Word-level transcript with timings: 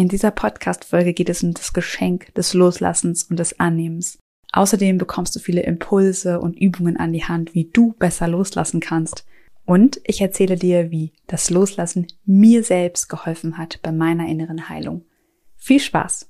In 0.00 0.08
dieser 0.08 0.30
Podcast-Folge 0.30 1.12
geht 1.12 1.28
es 1.28 1.42
um 1.42 1.52
das 1.52 1.74
Geschenk 1.74 2.32
des 2.34 2.54
Loslassens 2.54 3.24
und 3.24 3.38
des 3.38 3.60
Annehmens. 3.60 4.18
Außerdem 4.50 4.96
bekommst 4.96 5.36
du 5.36 5.40
viele 5.40 5.62
Impulse 5.62 6.40
und 6.40 6.58
Übungen 6.58 6.96
an 6.96 7.12
die 7.12 7.24
Hand, 7.24 7.54
wie 7.54 7.66
du 7.70 7.92
besser 7.98 8.26
loslassen 8.26 8.80
kannst. 8.80 9.26
Und 9.66 10.00
ich 10.04 10.22
erzähle 10.22 10.56
dir, 10.56 10.90
wie 10.90 11.12
das 11.26 11.50
Loslassen 11.50 12.06
mir 12.24 12.64
selbst 12.64 13.10
geholfen 13.10 13.58
hat 13.58 13.80
bei 13.82 13.92
meiner 13.92 14.26
inneren 14.26 14.70
Heilung. 14.70 15.04
Viel 15.58 15.80
Spaß! 15.80 16.29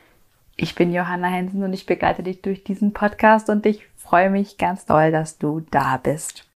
Ich 0.61 0.75
bin 0.75 0.93
Johanna 0.93 1.27
Hensen 1.27 1.63
und 1.63 1.73
ich 1.73 1.87
begleite 1.87 2.21
dich 2.21 2.43
durch 2.43 2.63
diesen 2.63 2.93
Podcast 2.93 3.49
und 3.49 3.65
ich 3.65 3.81
freue 3.95 4.29
mich 4.29 4.59
ganz 4.59 4.85
doll, 4.85 5.11
dass 5.11 5.39
du 5.39 5.61
da 5.71 5.97
bist. 5.97 6.47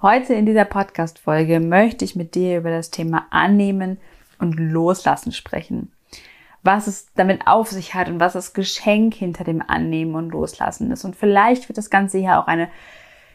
Heute 0.00 0.34
in 0.34 0.46
dieser 0.46 0.64
Podcast-Folge 0.64 1.58
möchte 1.58 2.04
ich 2.04 2.14
mit 2.14 2.36
dir 2.36 2.58
über 2.58 2.70
das 2.70 2.92
Thema 2.92 3.26
Annehmen 3.30 3.98
und 4.38 4.52
Loslassen 4.60 5.32
sprechen. 5.32 5.90
Was 6.62 6.86
es 6.86 7.12
damit 7.14 7.48
auf 7.48 7.68
sich 7.68 7.94
hat 7.94 8.08
und 8.08 8.20
was 8.20 8.34
das 8.34 8.52
Geschenk 8.52 9.14
hinter 9.14 9.42
dem 9.42 9.60
Annehmen 9.60 10.14
und 10.14 10.30
Loslassen 10.30 10.92
ist. 10.92 11.04
Und 11.04 11.16
vielleicht 11.16 11.68
wird 11.68 11.78
das 11.78 11.90
Ganze 11.90 12.18
hier 12.18 12.38
auch 12.38 12.46
eine 12.46 12.68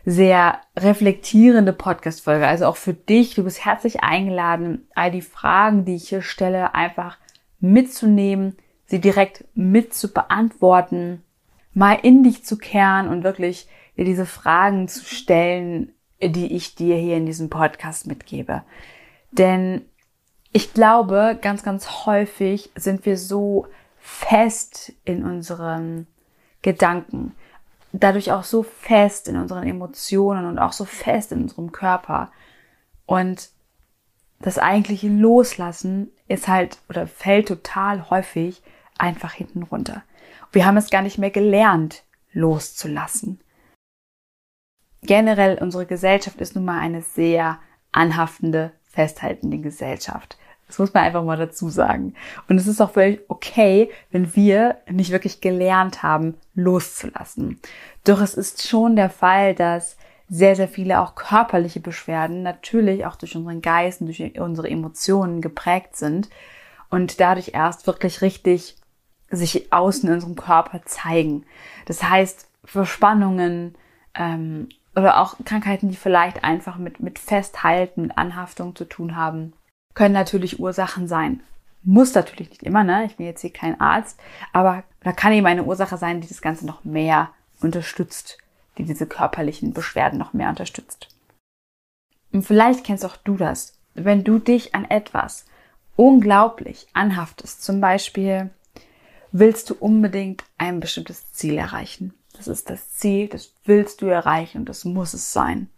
sehr 0.06 0.62
reflektierende 0.78 1.74
Podcast-Folge. 1.74 2.48
Also 2.48 2.68
auch 2.68 2.78
für 2.78 2.94
dich. 2.94 3.36
Du 3.36 3.44
bist 3.44 3.66
herzlich 3.66 4.04
eingeladen, 4.04 4.88
all 4.96 5.12
die 5.12 5.22
Fragen, 5.22 5.84
die 5.84 5.96
ich 5.96 6.08
hier 6.08 6.22
stelle, 6.22 6.74
einfach 6.74 7.18
mitzunehmen, 7.60 8.56
sie 8.94 9.02
direkt 9.02 9.44
mit 9.56 9.96
zu 9.96 10.14
beantworten, 10.14 11.24
mal 11.74 11.98
in 12.04 12.22
dich 12.22 12.46
zu 12.46 12.60
kehren 12.60 13.08
und 13.08 13.24
wirklich 13.24 13.68
dir 13.98 14.06
diese 14.06 14.28
Fragen 14.28 14.88
zu 14.88 15.04
stellen, 15.04 15.92
die 16.22 16.56
ich 16.56 16.76
dir 16.76 16.96
hier 16.96 17.18
in 17.18 17.26
diesem 17.26 17.50
Podcast 17.50 18.06
mitgebe. 18.06 18.62
Denn 19.32 19.82
ich 20.52 20.76
glaube, 20.76 21.40
ganz, 21.42 21.64
ganz 21.64 22.06
häufig 22.06 22.70
sind 22.76 23.08
wir 23.08 23.18
so 23.18 23.66
fest 23.98 24.94
in 25.06 25.24
unseren 25.24 26.06
Gedanken, 26.62 27.34
dadurch 27.94 28.32
auch 28.32 28.44
so 28.44 28.62
fest 28.62 29.28
in 29.28 29.38
unseren 29.38 29.68
Emotionen 29.68 30.46
und 30.46 30.60
auch 30.60 30.72
so 30.72 30.86
fest 30.86 31.32
in 31.32 31.42
unserem 31.42 31.72
Körper. 31.72 32.32
Und 33.08 33.50
das 34.40 34.60
eigentliche 34.60 35.08
Loslassen 35.08 36.12
ist 36.28 36.48
halt 36.48 36.78
oder 36.90 37.08
fällt 37.08 37.48
total 37.48 38.12
häufig 38.12 38.62
einfach 38.98 39.34
hinten 39.34 39.64
runter. 39.64 40.04
Wir 40.52 40.66
haben 40.66 40.78
es 40.78 40.90
gar 40.90 41.02
nicht 41.02 41.18
mehr 41.18 41.32
gelernt, 41.32 42.04
loszulassen. 42.32 43.40
Generell 45.02 45.58
unsere 45.59 45.86
Gesellschaft 45.86 46.40
ist 46.40 46.56
nun 46.56 46.66
mal 46.66 46.80
eine 46.80 47.02
sehr 47.02 47.59
anhaftende, 47.92 48.72
festhaltende 48.84 49.58
Gesellschaft. 49.58 50.38
Das 50.68 50.80
muss 50.80 50.94
man 50.94 51.03
einfach 51.03 51.24
mal 51.24 51.38
dazu 51.38 51.70
sagen. 51.70 52.16
Und 52.48 52.58
es 52.58 52.68
ist 52.68 52.82
auch 52.82 52.92
völlig 52.92 53.22
okay, 53.28 53.92
wenn 54.12 54.36
wir 54.36 54.78
nicht 54.90 55.12
wirklich 55.12 55.42
gelernt 55.42 56.03
haben, 56.03 56.36
loszulassen. 56.56 57.59
Doch 58.06 58.22
es 58.22 58.34
ist 58.34 58.68
schon 58.68 58.96
der 58.96 59.09
Fall, 59.09 59.56
dass 59.56 59.98
sehr, 60.30 60.56
sehr 60.56 60.68
viele 60.68 61.02
auch 61.02 61.16
körperliche 61.16 61.80
Beschwerden 61.80 62.42
natürlich 62.42 63.06
auch 63.06 63.16
durch 63.16 63.36
unseren 63.36 63.62
Geist 63.62 64.02
und 64.02 64.08
durch 64.08 64.40
unsere 64.40 64.70
Emotionen 64.70 65.42
geprägt 65.42 65.96
sind 65.96 66.30
und 66.90 67.20
dadurch 67.20 67.52
erst 67.53 67.86
wirklich 67.86 68.22
richtig 68.22 68.78
sich 69.38 69.72
außen 69.72 70.08
in 70.08 70.16
unserem 70.16 70.36
Körper 70.36 70.82
zeigen. 70.86 71.46
Das 71.86 72.04
heißt, 72.04 72.48
Verspannungen 72.64 73.76
ähm, 74.16 74.70
oder 74.96 75.20
auch 75.20 75.36
Krankheiten, 75.44 75.90
die 75.90 75.96
vielleicht 75.96 76.44
einfach 76.44 76.78
mit, 76.78 77.00
mit 77.00 77.20
Festhalten, 77.20 78.04
mit 78.04 78.18
Anhaftung 78.18 78.76
zu 78.76 78.86
tun 78.86 79.16
haben, 79.16 79.54
können 79.96 80.14
natürlich 80.14 80.60
Ursachen 80.60 81.08
sein. 81.08 81.42
Muss 81.84 82.14
natürlich 82.14 82.50
nicht 82.50 82.64
immer, 82.64 82.84
ne? 82.84 83.06
Ich 83.06 83.18
bin 83.18 83.26
jetzt 83.26 83.42
hier 83.42 83.52
kein 83.52 83.80
Arzt, 83.82 84.20
aber 84.54 84.84
da 85.02 85.12
kann 85.12 85.34
eben 85.34 85.46
eine 85.48 85.64
Ursache 85.64 85.98
sein, 85.98 86.22
die 86.22 86.28
das 86.28 86.42
Ganze 86.42 86.66
noch 86.66 86.84
mehr 86.86 87.30
unterstützt, 87.60 88.38
die 88.78 88.86
diese 88.86 89.06
körperlichen 89.06 89.74
Beschwerden 89.74 90.18
noch 90.18 90.34
mehr 90.34 90.50
unterstützt. 90.50 91.10
Und 92.32 92.44
vielleicht 92.44 92.84
kennst 92.86 93.06
auch 93.06 93.18
du 93.18 93.36
das, 93.36 93.78
wenn 93.96 94.24
du 94.24 94.40
dich 94.40 94.74
an 94.74 94.86
etwas 94.86 95.46
unglaublich 95.96 96.88
anhaftest, 96.94 97.64
zum 97.64 97.82
Beispiel 97.82 98.50
willst 99.34 99.70
du 99.70 99.76
unbedingt 99.76 100.44
ein 100.58 100.80
bestimmtes 100.80 101.32
Ziel 101.34 101.58
erreichen. 101.58 102.14
Das 102.38 102.48
ist 102.48 102.70
das 102.70 102.94
Ziel, 102.94 103.28
das 103.28 103.54
willst 103.66 104.02
du 104.02 104.06
erreichen 104.06 104.60
und 104.60 104.70
das 104.70 104.86
muss 104.86 105.14
es 105.14 105.34
sein. 105.34 105.70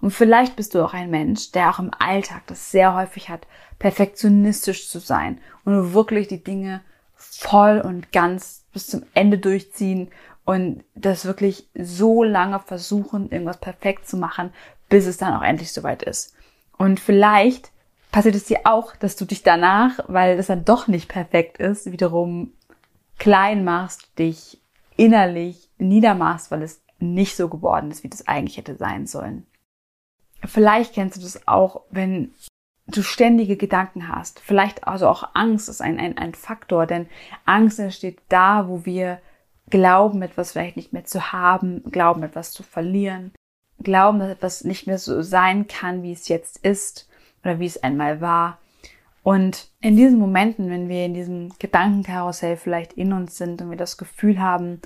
Und 0.00 0.10
vielleicht 0.10 0.56
bist 0.56 0.74
du 0.74 0.84
auch 0.84 0.92
ein 0.92 1.10
Mensch, 1.10 1.52
der 1.52 1.70
auch 1.70 1.78
im 1.78 1.90
Alltag 1.98 2.42
das 2.48 2.70
sehr 2.70 2.94
häufig 2.94 3.28
hat, 3.28 3.46
perfektionistisch 3.78 4.88
zu 4.88 4.98
sein 4.98 5.40
und 5.64 5.94
wirklich 5.94 6.28
die 6.28 6.42
Dinge 6.42 6.82
voll 7.14 7.80
und 7.80 8.12
ganz 8.12 8.64
bis 8.72 8.88
zum 8.88 9.04
Ende 9.14 9.38
durchziehen 9.38 10.08
und 10.44 10.84
das 10.94 11.24
wirklich 11.24 11.68
so 11.74 12.22
lange 12.22 12.60
versuchen, 12.60 13.30
irgendwas 13.30 13.58
perfekt 13.58 14.08
zu 14.08 14.16
machen, 14.16 14.52
bis 14.88 15.06
es 15.06 15.18
dann 15.18 15.34
auch 15.34 15.42
endlich 15.42 15.72
soweit 15.72 16.02
ist. 16.02 16.34
Und 16.78 17.00
vielleicht 17.00 17.70
passiert 18.12 18.34
es 18.34 18.44
dir 18.44 18.60
auch, 18.64 18.96
dass 18.96 19.16
du 19.16 19.24
dich 19.24 19.42
danach, 19.42 19.98
weil 20.08 20.36
das 20.36 20.46
dann 20.46 20.64
doch 20.64 20.88
nicht 20.88 21.08
perfekt 21.08 21.58
ist, 21.58 21.90
wiederum 21.90 22.52
klein 23.18 23.64
machst, 23.64 24.18
dich 24.18 24.60
innerlich 24.96 25.68
niedermachst, 25.78 26.50
weil 26.50 26.62
es 26.62 26.82
nicht 26.98 27.36
so 27.36 27.48
geworden 27.48 27.90
ist, 27.90 28.04
wie 28.04 28.08
das 28.08 28.26
eigentlich 28.26 28.56
hätte 28.56 28.76
sein 28.76 29.06
sollen. 29.06 29.46
Vielleicht 30.44 30.94
kennst 30.94 31.16
du 31.16 31.20
das 31.20 31.46
auch, 31.46 31.82
wenn 31.90 32.34
du 32.86 33.02
ständige 33.02 33.56
Gedanken 33.56 34.08
hast. 34.08 34.40
Vielleicht 34.40 34.86
also 34.86 35.08
auch 35.08 35.30
Angst 35.34 35.68
ist 35.68 35.80
ein, 35.80 35.98
ein, 35.98 36.16
ein 36.18 36.34
Faktor, 36.34 36.86
denn 36.86 37.08
Angst 37.44 37.78
entsteht 37.78 38.20
da, 38.28 38.68
wo 38.68 38.84
wir 38.84 39.20
glauben, 39.68 40.22
etwas 40.22 40.52
vielleicht 40.52 40.76
nicht 40.76 40.92
mehr 40.92 41.04
zu 41.04 41.32
haben, 41.32 41.82
glauben, 41.90 42.22
etwas 42.22 42.52
zu 42.52 42.62
verlieren, 42.62 43.32
glauben, 43.82 44.20
dass 44.20 44.30
etwas 44.30 44.64
nicht 44.64 44.86
mehr 44.86 44.98
so 44.98 45.22
sein 45.22 45.66
kann, 45.66 46.02
wie 46.02 46.12
es 46.12 46.28
jetzt 46.28 46.58
ist 46.58 47.08
oder 47.42 47.58
wie 47.58 47.66
es 47.66 47.82
einmal 47.82 48.20
war. 48.20 48.58
Und 49.26 49.72
in 49.80 49.96
diesen 49.96 50.20
Momenten, 50.20 50.70
wenn 50.70 50.88
wir 50.88 51.04
in 51.04 51.12
diesem 51.12 51.48
Gedankenkarussell 51.58 52.56
vielleicht 52.56 52.92
in 52.92 53.12
uns 53.12 53.36
sind 53.36 53.60
und 53.60 53.70
wir 53.70 53.76
das 53.76 53.96
Gefühl 53.96 54.40
haben, 54.40 54.80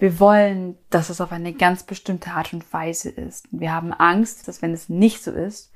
wir 0.00 0.18
wollen, 0.18 0.76
dass 0.90 1.10
es 1.10 1.20
auf 1.20 1.30
eine 1.30 1.52
ganz 1.52 1.84
bestimmte 1.84 2.32
Art 2.32 2.52
und 2.52 2.72
Weise 2.72 3.08
ist. 3.08 3.46
Wir 3.52 3.72
haben 3.72 3.92
Angst, 3.92 4.48
dass 4.48 4.62
wenn 4.62 4.72
es 4.72 4.88
nicht 4.88 5.22
so 5.22 5.30
ist, 5.30 5.72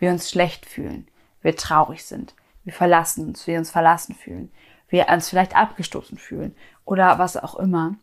wir 0.00 0.10
uns 0.10 0.28
schlecht 0.28 0.66
fühlen, 0.66 1.06
wir 1.40 1.54
traurig 1.54 2.04
sind, 2.04 2.34
wir 2.64 2.72
verlassen 2.72 3.28
uns, 3.28 3.46
wir 3.46 3.58
uns 3.58 3.70
verlassen 3.70 4.16
fühlen, 4.16 4.50
wir 4.88 5.06
uns 5.08 5.28
vielleicht 5.28 5.54
abgestoßen 5.54 6.18
fühlen 6.18 6.56
oder 6.84 7.20
was 7.20 7.36
auch 7.36 7.54
immer, 7.60 7.94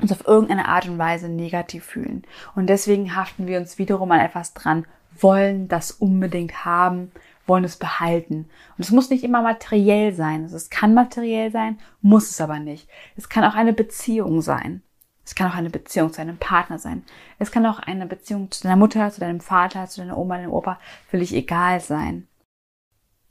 uns 0.00 0.12
auf 0.12 0.28
irgendeine 0.28 0.68
Art 0.68 0.86
und 0.86 0.96
Weise 0.96 1.28
negativ 1.28 1.84
fühlen. 1.84 2.22
Und 2.54 2.68
deswegen 2.68 3.16
haften 3.16 3.48
wir 3.48 3.58
uns 3.58 3.78
wiederum 3.78 4.12
an 4.12 4.20
etwas 4.20 4.54
dran, 4.54 4.86
wollen 5.18 5.66
das 5.66 5.90
unbedingt 5.90 6.64
haben 6.64 7.10
wollen 7.46 7.64
es 7.64 7.76
behalten. 7.76 8.48
Und 8.76 8.84
es 8.84 8.90
muss 8.90 9.10
nicht 9.10 9.24
immer 9.24 9.42
materiell 9.42 10.12
sein. 10.12 10.44
Also 10.44 10.56
es 10.56 10.70
kann 10.70 10.94
materiell 10.94 11.50
sein, 11.50 11.78
muss 12.00 12.30
es 12.30 12.40
aber 12.40 12.58
nicht. 12.58 12.88
Es 13.16 13.28
kann 13.28 13.44
auch 13.44 13.54
eine 13.54 13.72
Beziehung 13.72 14.42
sein. 14.42 14.82
Es 15.24 15.34
kann 15.34 15.50
auch 15.50 15.54
eine 15.54 15.70
Beziehung 15.70 16.12
zu 16.12 16.20
einem 16.20 16.36
Partner 16.36 16.78
sein. 16.78 17.04
Es 17.38 17.52
kann 17.52 17.64
auch 17.66 17.78
eine 17.78 18.06
Beziehung 18.06 18.50
zu 18.50 18.62
deiner 18.62 18.76
Mutter, 18.76 19.10
zu 19.10 19.20
deinem 19.20 19.40
Vater, 19.40 19.86
zu 19.86 20.00
deiner 20.00 20.18
Oma, 20.18 20.36
deinem 20.36 20.52
Opa 20.52 20.80
völlig 21.08 21.32
egal 21.32 21.80
sein. 21.80 22.26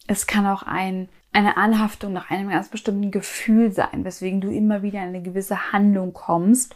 Es 0.08 0.26
kann 0.26 0.48
auch 0.48 0.64
ein, 0.64 1.10
eine 1.34 1.58
Anhaftung 1.58 2.14
nach 2.14 2.30
einem 2.32 2.50
ganz 2.50 2.70
bestimmten 2.70 3.12
Gefühl 3.12 3.72
sein, 3.72 4.04
weswegen 4.04 4.42
du 4.42 4.50
immer 4.50 4.82
wieder 4.82 5.00
in 5.00 5.10
eine 5.10 5.22
gewisse 5.22 5.72
Handlung 5.72 6.14
kommst 6.14 6.76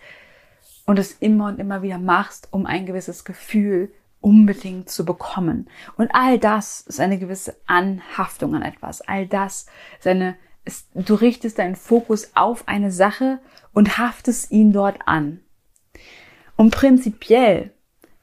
und 0.86 1.00
es 1.00 1.14
immer 1.14 1.48
und 1.48 1.60
immer 1.60 1.82
wieder 1.82 1.98
machst, 1.98 2.50
um 2.52 2.66
ein 2.66 2.86
gewisses 2.86 3.26
Gefühl 3.26 3.92
unbedingt 4.26 4.90
zu 4.90 5.06
bekommen. 5.06 5.70
Und 5.98 6.10
all 6.16 6.40
das 6.40 6.82
ist 6.82 7.00
eine 7.00 7.20
gewisse 7.20 7.56
Anhaftung 7.68 8.56
an 8.56 8.64
etwas. 8.64 9.02
All 9.02 9.28
das 9.28 9.68
ist 10.00 10.08
eine, 10.08 10.36
ist, 10.66 10.88
du 10.96 11.14
richtest 11.14 11.60
deinen 11.60 11.76
Fokus 11.76 12.32
auf 12.34 12.68
eine 12.68 12.92
Sache 12.92 13.38
und 13.72 14.00
haftest 14.00 14.50
ihn 14.50 14.74
dort 14.74 14.98
an. 15.06 15.42
Und 16.56 16.74
prinzipiell 16.74 17.72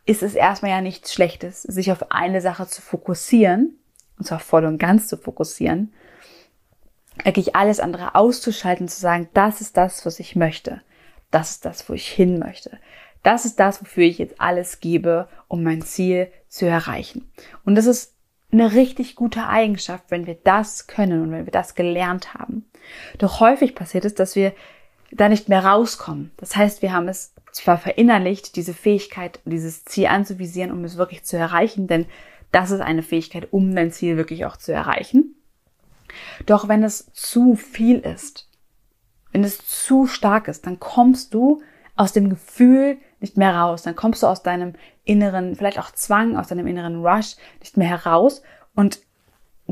ist 0.04 0.24
es 0.24 0.34
erstmal 0.34 0.72
ja 0.72 0.80
nichts 0.80 1.14
Schlechtes, 1.14 1.62
sich 1.62 1.92
auf 1.92 2.10
eine 2.10 2.40
Sache 2.40 2.66
zu 2.66 2.82
fokussieren, 2.82 3.78
und 4.18 4.26
zwar 4.26 4.40
voll 4.40 4.64
und 4.64 4.78
ganz 4.78 5.06
zu 5.06 5.16
fokussieren, 5.16 5.92
wirklich 7.22 7.54
alles 7.54 7.78
andere 7.78 8.16
auszuschalten, 8.16 8.88
zu 8.88 8.98
sagen, 8.98 9.28
das 9.34 9.60
ist 9.60 9.76
das, 9.76 10.04
was 10.04 10.18
ich 10.18 10.34
möchte. 10.34 10.82
Das 11.30 11.52
ist 11.52 11.64
das, 11.64 11.88
wo 11.88 11.92
ich 11.92 12.08
hin 12.08 12.40
möchte. 12.40 12.80
Das 13.22 13.44
ist 13.44 13.60
das, 13.60 13.80
wofür 13.80 14.04
ich 14.04 14.18
jetzt 14.18 14.40
alles 14.40 14.80
gebe, 14.80 15.28
um 15.48 15.62
mein 15.62 15.82
Ziel 15.82 16.28
zu 16.48 16.66
erreichen. 16.66 17.30
Und 17.64 17.76
das 17.76 17.86
ist 17.86 18.14
eine 18.50 18.72
richtig 18.72 19.14
gute 19.14 19.46
Eigenschaft, 19.46 20.04
wenn 20.08 20.26
wir 20.26 20.36
das 20.42 20.86
können 20.86 21.22
und 21.22 21.32
wenn 21.32 21.46
wir 21.46 21.52
das 21.52 21.74
gelernt 21.74 22.34
haben. 22.34 22.66
Doch 23.18 23.40
häufig 23.40 23.74
passiert 23.74 24.04
es, 24.04 24.14
dass 24.14 24.36
wir 24.36 24.52
da 25.10 25.28
nicht 25.28 25.48
mehr 25.48 25.64
rauskommen. 25.64 26.32
Das 26.36 26.56
heißt, 26.56 26.82
wir 26.82 26.92
haben 26.92 27.08
es 27.08 27.34
zwar 27.52 27.78
verinnerlicht, 27.78 28.56
diese 28.56 28.74
Fähigkeit, 28.74 29.40
dieses 29.44 29.84
Ziel 29.84 30.06
anzuvisieren, 30.06 30.72
um 30.72 30.84
es 30.84 30.96
wirklich 30.96 31.24
zu 31.24 31.36
erreichen, 31.36 31.86
denn 31.86 32.06
das 32.50 32.70
ist 32.70 32.80
eine 32.80 33.02
Fähigkeit, 33.02 33.48
um 33.52 33.74
dein 33.74 33.92
Ziel 33.92 34.16
wirklich 34.16 34.44
auch 34.44 34.56
zu 34.56 34.72
erreichen. 34.72 35.36
Doch 36.44 36.68
wenn 36.68 36.82
es 36.82 37.10
zu 37.12 37.56
viel 37.56 37.98
ist, 38.00 38.48
wenn 39.32 39.44
es 39.44 39.66
zu 39.66 40.06
stark 40.06 40.48
ist, 40.48 40.66
dann 40.66 40.78
kommst 40.78 41.32
du 41.32 41.62
aus 41.96 42.12
dem 42.12 42.28
Gefühl 42.28 42.98
nicht 43.22 43.36
mehr 43.36 43.54
raus. 43.56 43.82
Dann 43.82 43.96
kommst 43.96 44.22
du 44.22 44.26
aus 44.26 44.42
deinem 44.42 44.74
inneren, 45.04 45.56
vielleicht 45.56 45.78
auch 45.78 45.92
Zwang, 45.92 46.36
aus 46.36 46.48
deinem 46.48 46.66
inneren 46.66 47.04
Rush 47.04 47.36
nicht 47.60 47.76
mehr 47.76 47.88
heraus 47.88 48.42
und 48.74 49.00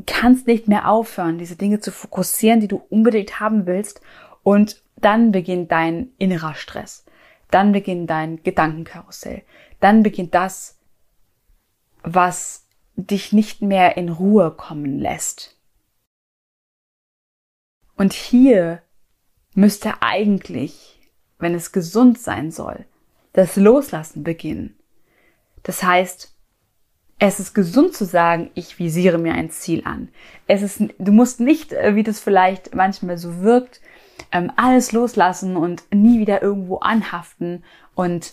kannst 0.07 0.47
nicht 0.47 0.69
mehr 0.69 0.89
aufhören, 0.89 1.39
diese 1.39 1.57
Dinge 1.57 1.81
zu 1.81 1.93
fokussieren, 1.93 2.61
die 2.61 2.69
du 2.69 2.83
unbedingt 2.89 3.41
haben 3.41 3.67
willst. 3.67 4.01
Und 4.43 4.83
dann 4.97 5.33
beginnt 5.33 5.71
dein 5.73 6.13
innerer 6.19 6.55
Stress. 6.55 7.05
Dann 7.51 7.73
beginnt 7.73 8.09
dein 8.09 8.43
Gedankenkarussell. 8.43 9.43
Dann 9.81 10.03
beginnt 10.03 10.35
das, 10.35 10.79
was 12.03 12.67
dich 12.97 13.33
nicht 13.33 13.63
mehr 13.63 13.97
in 13.97 14.09
Ruhe 14.09 14.51
kommen 14.51 14.99
lässt. 14.99 15.57
Und 17.97 18.13
hier 18.13 18.83
müsste 19.55 20.03
eigentlich, 20.03 21.01
wenn 21.39 21.55
es 21.55 21.73
gesund 21.73 22.19
sein 22.19 22.51
soll, 22.51 22.87
das 23.33 23.57
Loslassen 23.57 24.25
beginnen. 24.25 24.77
Das 25.63 25.83
heißt, 25.83 26.35
es 27.19 27.39
ist 27.39 27.55
gesund 27.55 27.95
zu 27.95 28.07
sagen, 28.07 28.51
ich 28.55 28.79
visiere 28.79 29.19
mir 29.19 29.35
ein 29.35 29.51
Ziel 29.51 29.83
an. 29.85 30.09
Es 30.47 30.63
ist, 30.63 30.83
du 30.99 31.13
musst 31.13 31.39
nicht, 31.39 31.73
äh, 31.73 31.95
wie 31.95 32.03
das 32.03 32.19
vielleicht 32.19 32.75
manchmal 32.75 33.19
so 33.19 33.43
wirkt, 33.43 33.81
ähm, 34.33 34.51
alles 34.57 34.93
loslassen 34.93 35.57
und 35.57 35.85
nie 35.93 36.19
wieder 36.19 36.43
irgendwo 36.43 36.79
anhaften 36.79 37.63
und 37.95 38.33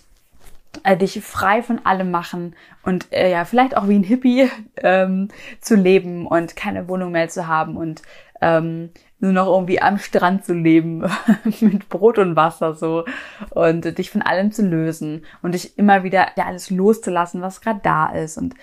äh, 0.83 0.95
dich 0.95 1.21
frei 1.21 1.63
von 1.63 1.85
allem 1.85 2.11
machen 2.11 2.55
und 2.83 3.11
äh, 3.11 3.29
ja, 3.29 3.45
vielleicht 3.45 3.75
auch 3.75 3.88
wie 3.89 3.99
ein 3.99 4.03
Hippie 4.03 4.49
ähm, 4.77 5.29
zu 5.59 5.75
leben 5.75 6.25
und 6.25 6.55
keine 6.55 6.88
Wohnung 6.88 7.11
mehr 7.11 7.27
zu 7.27 7.47
haben 7.47 7.75
und 7.75 8.01
ähm, 8.41 8.91
nur 9.19 9.31
noch 9.31 9.47
irgendwie 9.47 9.81
am 9.81 9.97
Strand 9.97 10.45
zu 10.45 10.53
leben 10.53 11.03
mit 11.61 11.89
Brot 11.89 12.19
und 12.19 12.35
Wasser 12.35 12.75
so 12.75 13.05
und 13.49 13.97
dich 13.97 14.11
von 14.11 14.21
allem 14.21 14.51
zu 14.51 14.63
lösen 14.63 15.25
und 15.41 15.53
dich 15.53 15.77
immer 15.77 16.03
wieder 16.03 16.27
ja 16.35 16.45
alles 16.45 16.69
loszulassen, 16.69 17.41
was 17.41 17.61
gerade 17.61 17.79
da 17.83 18.07
ist 18.07 18.37
und 18.37 18.53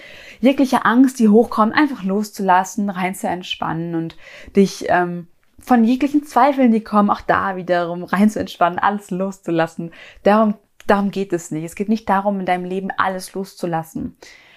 jegliche 0.41 0.85
Angst, 0.85 1.19
die 1.19 1.29
hochkommt, 1.29 1.75
einfach 1.75 2.05
loszulassen, 2.05 2.89
rein 2.91 3.15
zu 3.15 3.27
entspannen 3.27 3.95
und 3.95 4.17
dich 4.55 4.87
ähm, 4.89 5.27
von 5.65 5.83
jeglichen 5.83 6.25
Zweifeln, 6.25 6.73
die 6.73 6.85
kommen, 6.85 7.11
auch 7.11 7.23
da 7.23 7.57
wiederum 7.57 8.05
rein 8.05 8.29
zu 8.29 8.39
entspannen, 8.39 8.79
alles 8.79 9.11
loszulassen. 9.11 9.93
Darum, 10.23 10.55
darum 10.87 11.11
geht 11.11 11.33
es 11.33 11.51
nicht. 11.51 11.65
Es 11.65 11.75
geht 11.75 11.89
nicht 11.89 12.09
darum, 12.09 12.41
in 12.41 12.47
deinem 12.47 12.67
Leben 12.67 12.91
alles 12.97 13.33
loszulassen. 13.33 14.17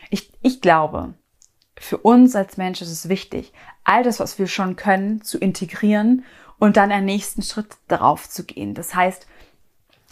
Ich, 0.10 0.34
ich 0.42 0.60
glaube, 0.60 1.14
für 1.80 1.98
uns 1.98 2.36
als 2.36 2.58
Mensch 2.58 2.82
ist 2.82 2.92
es 2.92 3.10
wichtig, 3.10 3.54
all 3.84 4.04
das, 4.04 4.20
was 4.20 4.40
wir 4.40 4.48
schon 4.48 4.76
können, 4.76 5.22
zu 5.22 5.38
integrieren 5.38 6.26
und 6.60 6.78
dann 6.78 6.92
einen 6.92 7.06
nächsten 7.06 7.44
Schritt 7.44 7.78
darauf 7.88 8.30
zu 8.30 8.44
gehen. 8.44 8.74
Das 8.74 8.96
heißt, 8.96 9.28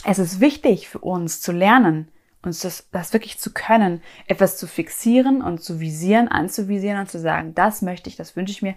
es 0.05 0.19
ist 0.19 0.39
wichtig 0.39 0.87
für 0.87 0.99
uns 0.99 1.41
zu 1.41 1.51
lernen, 1.51 2.09
uns 2.43 2.59
das, 2.59 2.87
das 2.91 3.13
wirklich 3.13 3.39
zu 3.39 3.51
können, 3.51 4.01
etwas 4.27 4.57
zu 4.57 4.67
fixieren 4.67 5.41
und 5.41 5.63
zu 5.63 5.79
visieren, 5.79 6.27
anzuvisieren 6.27 6.99
und 6.99 7.09
zu 7.09 7.19
sagen, 7.19 7.55
das 7.55 7.81
möchte 7.81 8.09
ich, 8.09 8.15
das 8.15 8.35
wünsche 8.35 8.51
ich 8.51 8.61
mir, 8.61 8.75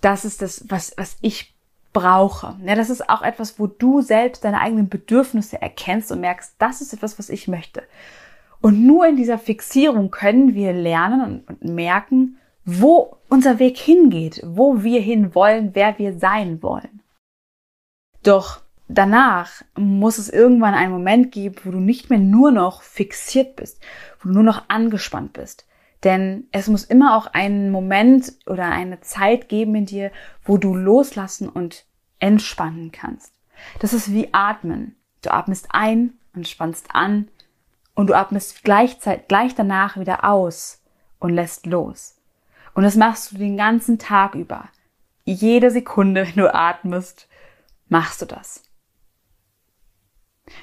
das 0.00 0.24
ist 0.24 0.40
das, 0.42 0.64
was, 0.68 0.94
was 0.96 1.16
ich 1.20 1.54
brauche. 1.92 2.56
Ja, 2.64 2.74
das 2.76 2.90
ist 2.90 3.08
auch 3.08 3.22
etwas, 3.22 3.58
wo 3.58 3.66
du 3.66 4.02
selbst 4.02 4.44
deine 4.44 4.60
eigenen 4.60 4.88
Bedürfnisse 4.88 5.60
erkennst 5.60 6.12
und 6.12 6.20
merkst, 6.20 6.54
das 6.58 6.80
ist 6.80 6.92
etwas, 6.92 7.18
was 7.18 7.28
ich 7.28 7.48
möchte. 7.48 7.82
Und 8.66 8.84
nur 8.84 9.06
in 9.06 9.14
dieser 9.14 9.38
Fixierung 9.38 10.10
können 10.10 10.56
wir 10.56 10.72
lernen 10.72 11.44
und, 11.46 11.62
merken, 11.62 12.38
wo 12.64 13.16
unser 13.28 13.60
Weg 13.60 13.78
hingeht, 13.78 14.42
wo 14.44 14.82
wir 14.82 15.00
hin 15.00 15.36
wollen, 15.36 15.70
wer 15.74 16.00
wir 16.00 16.18
sein 16.18 16.64
wollen. 16.64 17.00
Doch 18.24 18.62
danach 18.88 19.62
muss 19.76 20.18
es 20.18 20.28
irgendwann 20.28 20.74
einen 20.74 20.90
Moment 20.90 21.30
geben, 21.30 21.54
wo 21.62 21.70
du 21.70 21.78
nicht 21.78 22.10
mehr 22.10 22.18
nur 22.18 22.50
noch 22.50 22.82
fixiert 22.82 23.54
bist, 23.54 23.80
wo 24.18 24.30
du 24.30 24.34
nur 24.34 24.42
noch 24.42 24.64
angespannt 24.66 25.34
bist. 25.34 25.64
Denn 26.02 26.48
es 26.50 26.66
muss 26.66 26.82
immer 26.82 27.16
auch 27.16 27.28
einen 27.28 27.70
Moment 27.70 28.32
oder 28.46 28.64
eine 28.64 29.00
Zeit 29.00 29.48
geben 29.48 29.76
in 29.76 29.86
dir, 29.86 30.10
wo 30.42 30.56
du 30.56 30.74
loslassen 30.74 31.48
und 31.48 31.86
entspannen 32.18 32.90
kannst. 32.90 33.32
Das 33.78 33.92
ist 33.92 34.12
wie 34.12 34.34
Atmen. 34.34 34.96
Du 35.22 35.32
atmest 35.32 35.68
ein 35.70 36.14
und 36.34 36.48
spannst 36.48 36.88
an 36.92 37.28
und 37.96 38.08
du 38.08 38.14
atmest 38.14 38.62
gleichzeitig, 38.62 39.26
gleich 39.26 39.56
danach 39.56 39.96
wieder 39.96 40.24
aus 40.24 40.82
und 41.18 41.34
lässt 41.34 41.66
los. 41.66 42.16
Und 42.74 42.84
das 42.84 42.94
machst 42.94 43.32
du 43.32 43.38
den 43.38 43.56
ganzen 43.56 43.98
Tag 43.98 44.36
über. 44.36 44.68
Jede 45.24 45.72
Sekunde, 45.72 46.26
wenn 46.26 46.36
du 46.36 46.54
atmest, 46.54 47.26
machst 47.88 48.22
du 48.22 48.26
das. 48.26 48.62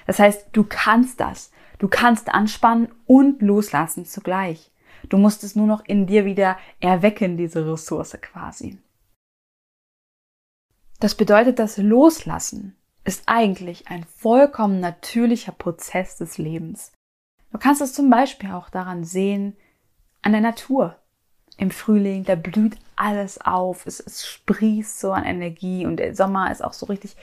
Das 0.07 0.19
heißt, 0.19 0.47
du 0.53 0.63
kannst 0.63 1.19
das. 1.19 1.51
Du 1.79 1.89
kannst 1.89 2.29
anspannen 2.29 2.93
und 3.05 3.41
loslassen 3.41 4.05
zugleich. 4.05 4.71
Du 5.09 5.17
musst 5.17 5.43
es 5.43 5.55
nur 5.55 5.67
noch 5.67 5.83
in 5.85 6.07
dir 6.07 6.23
wieder 6.23 6.57
erwecken, 6.79 7.35
diese 7.35 7.69
Ressource 7.69 8.15
quasi. 8.21 8.79
Das 10.99 11.15
bedeutet, 11.15 11.59
das 11.59 11.77
Loslassen 11.77 12.77
ist 13.03 13.23
eigentlich 13.25 13.89
ein 13.89 14.05
vollkommen 14.05 14.79
natürlicher 14.79 15.51
Prozess 15.51 16.15
des 16.15 16.37
Lebens. 16.37 16.93
Du 17.53 17.59
kannst 17.59 17.81
es 17.81 17.93
zum 17.93 18.09
Beispiel 18.09 18.51
auch 18.51 18.69
daran 18.69 19.03
sehen, 19.03 19.55
an 20.23 20.31
der 20.31 20.41
Natur. 20.41 20.97
Im 21.57 21.69
Frühling, 21.69 22.23
da 22.23 22.33
blüht 22.33 22.77
alles 22.95 23.39
auf, 23.39 23.85
es, 23.85 23.99
es 23.99 24.27
sprießt 24.27 24.99
so 24.99 25.11
an 25.11 25.23
Energie 25.23 25.85
und 25.85 25.97
der 25.97 26.15
Sommer 26.15 26.51
ist 26.51 26.63
auch 26.63 26.73
so 26.73 26.87
richtig, 26.87 27.15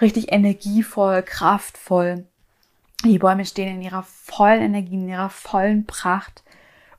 richtig 0.00 0.32
energievoll, 0.32 1.22
kraftvoll. 1.22 2.24
Die 3.04 3.18
Bäume 3.18 3.44
stehen 3.44 3.76
in 3.76 3.82
ihrer 3.82 4.02
vollen 4.02 4.62
Energie, 4.62 4.94
in 4.94 5.08
ihrer 5.10 5.28
vollen 5.28 5.84
Pracht. 5.84 6.42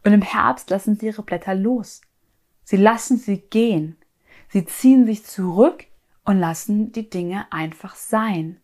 Und 0.03 0.13
im 0.13 0.21
Herbst 0.21 0.69
lassen 0.69 0.95
sie 0.95 1.07
ihre 1.07 1.23
Blätter 1.23 1.55
los. 1.55 2.01
Sie 2.63 2.77
lassen 2.77 3.17
sie 3.17 3.37
gehen. 3.37 3.97
Sie 4.49 4.65
ziehen 4.65 5.07
sich 5.07 5.25
zurück 5.25 5.85
und 6.25 6.39
lassen 6.39 6.91
die 6.91 7.09
Dinge 7.09 7.51
einfach 7.51 7.95
sein. 7.95 8.60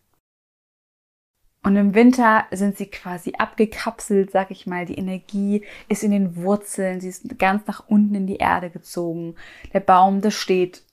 Und 1.63 1.75
im 1.75 1.95
Winter 1.95 2.45
sind 2.51 2.77
sie 2.77 2.85
quasi 2.85 3.33
abgekapselt, 3.37 4.31
sag 4.31 4.51
ich 4.51 4.67
mal. 4.67 4.85
Die 4.85 4.97
Energie 4.97 5.65
ist 5.89 6.03
in 6.03 6.11
den 6.11 6.37
Wurzeln, 6.37 7.01
sie 7.01 7.09
ist 7.09 7.37
ganz 7.39 7.67
nach 7.67 7.83
unten 7.87 8.15
in 8.15 8.27
die 8.27 8.37
Erde 8.37 8.69
gezogen. 8.69 9.35
Der 9.73 9.81
Baum, 9.81 10.21
der 10.21 10.31
steht 10.31 10.83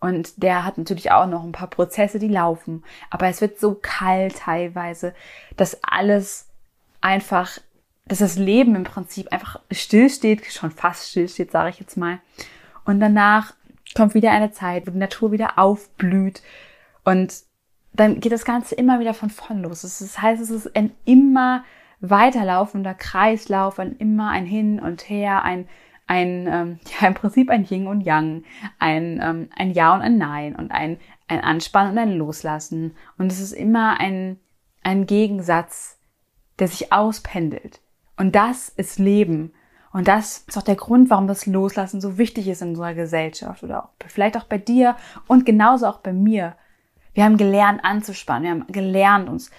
und 0.00 0.42
der 0.42 0.64
hat 0.64 0.78
natürlich 0.78 1.10
auch 1.10 1.26
noch 1.26 1.44
ein 1.44 1.52
paar 1.52 1.68
Prozesse, 1.68 2.18
die 2.18 2.28
laufen. 2.28 2.84
Aber 3.10 3.26
es 3.28 3.40
wird 3.40 3.58
so 3.58 3.78
kalt 3.80 4.36
teilweise, 4.36 5.14
dass 5.56 5.78
alles 5.82 6.48
einfach, 7.00 7.58
dass 8.06 8.18
das 8.18 8.36
Leben 8.36 8.74
im 8.74 8.84
Prinzip 8.84 9.32
einfach 9.32 9.60
stillsteht, 9.70 10.44
schon 10.46 10.70
fast 10.70 11.10
stillsteht, 11.10 11.50
sage 11.50 11.70
ich 11.70 11.80
jetzt 11.80 11.96
mal. 11.96 12.18
Und 12.84 13.00
danach 13.00 13.54
kommt 13.94 14.14
wieder 14.14 14.30
eine 14.30 14.52
Zeit, 14.52 14.86
wo 14.86 14.90
die 14.90 14.98
Natur 14.98 15.32
wieder 15.32 15.58
aufblüht 15.58 16.42
und 17.04 17.32
dann 17.94 18.20
geht 18.20 18.32
das 18.32 18.44
Ganze 18.44 18.74
immer 18.74 19.00
wieder 19.00 19.14
von 19.14 19.30
vorn 19.30 19.62
los. 19.62 19.82
Das 19.82 20.20
heißt, 20.20 20.40
es 20.40 20.50
ist 20.50 20.74
ein 20.76 20.92
immer 21.04 21.64
weiterlaufender 22.00 22.94
Kreislauf, 22.94 23.78
ein 23.78 23.96
immer 23.96 24.30
ein 24.30 24.46
Hin 24.46 24.80
und 24.80 25.08
Her, 25.08 25.42
ein, 25.42 25.68
ein 26.06 26.46
ähm, 26.46 26.80
ja, 27.00 27.08
im 27.08 27.14
Prinzip 27.14 27.50
ein 27.50 27.66
Yin 27.68 27.86
und 27.86 28.02
Yang, 28.02 28.44
ein, 28.78 29.20
ähm, 29.22 29.48
ein 29.56 29.72
Ja 29.72 29.94
und 29.94 30.02
ein 30.02 30.18
Nein 30.18 30.56
und 30.56 30.72
ein, 30.72 30.98
ein 31.28 31.40
Anspannen 31.40 31.92
und 31.92 31.98
ein 31.98 32.12
Loslassen. 32.12 32.96
Und 33.18 33.30
es 33.30 33.40
ist 33.40 33.52
immer 33.52 34.00
ein, 34.00 34.38
ein 34.82 35.06
Gegensatz, 35.06 35.98
der 36.58 36.68
sich 36.68 36.92
auspendelt. 36.92 37.80
Und 38.16 38.34
das 38.34 38.68
ist 38.68 38.98
Leben. 38.98 39.52
Und 39.92 40.08
das 40.08 40.44
ist 40.48 40.56
auch 40.56 40.62
der 40.62 40.76
Grund, 40.76 41.10
warum 41.10 41.26
das 41.26 41.46
Loslassen 41.46 42.00
so 42.00 42.18
wichtig 42.18 42.48
ist 42.48 42.62
in 42.62 42.70
unserer 42.70 42.94
Gesellschaft 42.94 43.62
oder 43.62 43.84
auch, 43.84 43.88
vielleicht 44.06 44.36
auch 44.36 44.44
bei 44.44 44.58
dir 44.58 44.96
und 45.26 45.44
genauso 45.44 45.86
auch 45.86 45.98
bei 45.98 46.12
mir. 46.12 46.56
Wir 47.14 47.24
haben 47.24 47.36
gelernt 47.36 47.84
anzuspannen, 47.84 48.42
wir 48.44 48.50
haben 48.50 48.72
gelernt 48.72 49.28
uns 49.28 49.50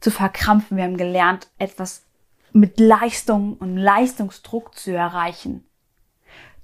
zu 0.00 0.10
verkrampfen, 0.10 0.76
wir 0.76 0.84
haben 0.84 0.96
gelernt 0.96 1.48
etwas 1.58 2.04
mit 2.52 2.80
Leistung 2.80 3.54
und 3.54 3.76
Leistungsdruck 3.76 4.74
zu 4.74 4.94
erreichen. 4.94 5.64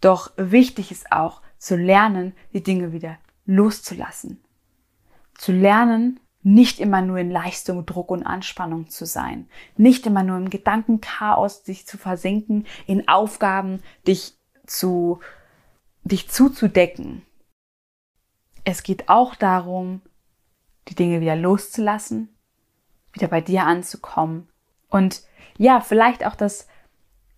Doch 0.00 0.32
wichtig 0.36 0.90
ist 0.90 1.12
auch 1.12 1.40
zu 1.58 1.76
lernen, 1.76 2.34
die 2.52 2.62
Dinge 2.62 2.92
wieder 2.92 3.18
loszulassen. 3.46 4.42
Zu 5.34 5.52
lernen, 5.52 6.20
nicht 6.42 6.78
immer 6.78 7.00
nur 7.00 7.16
in 7.18 7.30
Leistung, 7.30 7.86
Druck 7.86 8.10
und 8.10 8.22
Anspannung 8.22 8.90
zu 8.90 9.06
sein, 9.06 9.48
nicht 9.78 10.06
immer 10.06 10.22
nur 10.22 10.36
im 10.36 10.50
Gedankenchaos 10.50 11.64
sich 11.64 11.86
zu 11.86 11.96
versinken, 11.96 12.66
in 12.86 13.08
Aufgaben 13.08 13.82
dich 14.06 14.36
zu, 14.66 15.20
dich 16.02 16.28
zuzudecken. 16.28 17.22
Es 18.64 18.82
geht 18.82 19.08
auch 19.08 19.34
darum, 19.34 20.02
die 20.88 20.94
Dinge 20.94 21.20
wieder 21.20 21.36
loszulassen, 21.36 22.28
wieder 23.12 23.28
bei 23.28 23.40
dir 23.40 23.64
anzukommen 23.64 24.48
und 24.88 25.22
ja, 25.56 25.80
vielleicht 25.80 26.26
auch 26.26 26.34
das, 26.34 26.66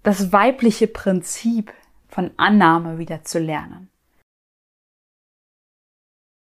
das 0.03 0.33
weibliche 0.33 0.87
Prinzip 0.87 1.73
von 2.09 2.31
Annahme 2.37 2.99
wieder 2.99 3.25
zu 3.25 3.39
lernen 3.39 3.91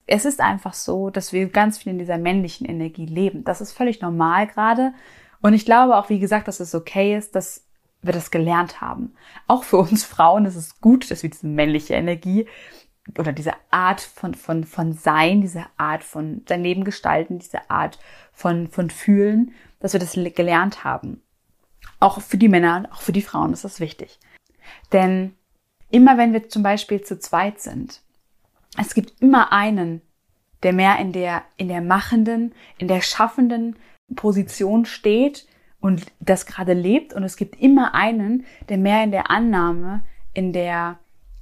es 0.09 0.25
ist 0.25 0.41
einfach 0.41 0.73
so, 0.73 1.09
dass 1.09 1.33
wir 1.33 1.47
ganz 1.49 1.77
viel 1.77 1.91
in 1.91 1.99
dieser 1.99 2.17
männlichen 2.17 2.65
Energie 2.65 3.05
leben. 3.05 3.43
Das 3.43 3.61
ist 3.61 3.71
völlig 3.71 4.01
normal 4.01 4.47
gerade. 4.47 4.93
Und 5.41 5.53
ich 5.53 5.65
glaube 5.65 5.95
auch, 5.95 6.09
wie 6.09 6.19
gesagt, 6.19 6.47
dass 6.47 6.59
es 6.59 6.73
okay 6.73 7.15
ist, 7.15 7.35
dass 7.35 7.67
wir 8.01 8.13
das 8.13 8.31
gelernt 8.31 8.81
haben. 8.81 9.13
Auch 9.47 9.63
für 9.63 9.77
uns 9.77 10.03
Frauen 10.03 10.45
ist 10.45 10.55
es 10.55 10.81
gut, 10.81 11.09
dass 11.11 11.21
wir 11.21 11.29
diese 11.29 11.47
männliche 11.47 11.93
Energie 11.93 12.47
oder 13.17 13.31
diese 13.31 13.53
Art 13.71 14.01
von, 14.01 14.33
von, 14.35 14.63
von 14.63 14.93
Sein, 14.93 15.41
diese 15.41 15.65
Art 15.77 16.03
von 16.03 16.43
sein 16.47 16.63
Leben 16.63 16.83
gestalten, 16.83 17.39
diese 17.39 17.69
Art 17.69 17.99
von, 18.31 18.67
von 18.67 18.89
Fühlen, 18.89 19.53
dass 19.79 19.93
wir 19.93 19.99
das 19.99 20.13
gelernt 20.13 20.83
haben. 20.83 21.21
Auch 21.99 22.21
für 22.21 22.37
die 22.37 22.49
Männer, 22.49 22.87
auch 22.91 23.01
für 23.01 23.11
die 23.11 23.21
Frauen 23.21 23.53
ist 23.53 23.63
das 23.63 23.79
wichtig. 23.79 24.19
Denn 24.91 25.33
immer 25.89 26.17
wenn 26.17 26.33
wir 26.33 26.49
zum 26.49 26.63
Beispiel 26.63 27.01
zu 27.01 27.19
zweit 27.19 27.59
sind, 27.59 28.01
es 28.77 28.93
gibt 28.93 29.21
immer 29.21 29.51
einen, 29.51 30.01
der 30.63 30.73
mehr 30.73 30.99
in 30.99 31.11
der, 31.11 31.43
in 31.57 31.67
der 31.67 31.81
machenden, 31.81 32.53
in 32.77 32.87
der 32.87 33.01
schaffenden 33.01 33.77
Position 34.15 34.85
steht 34.85 35.47
und 35.79 36.05
das 36.19 36.45
gerade 36.45 36.73
lebt. 36.73 37.13
Und 37.13 37.23
es 37.23 37.35
gibt 37.35 37.59
immer 37.59 37.93
einen, 37.93 38.45
der 38.67 38.77
mehr 38.77 39.03
in 39.03 39.11
der 39.11 39.29
Annahme, 39.31 40.03
in 40.33 40.53
der, 40.53 40.99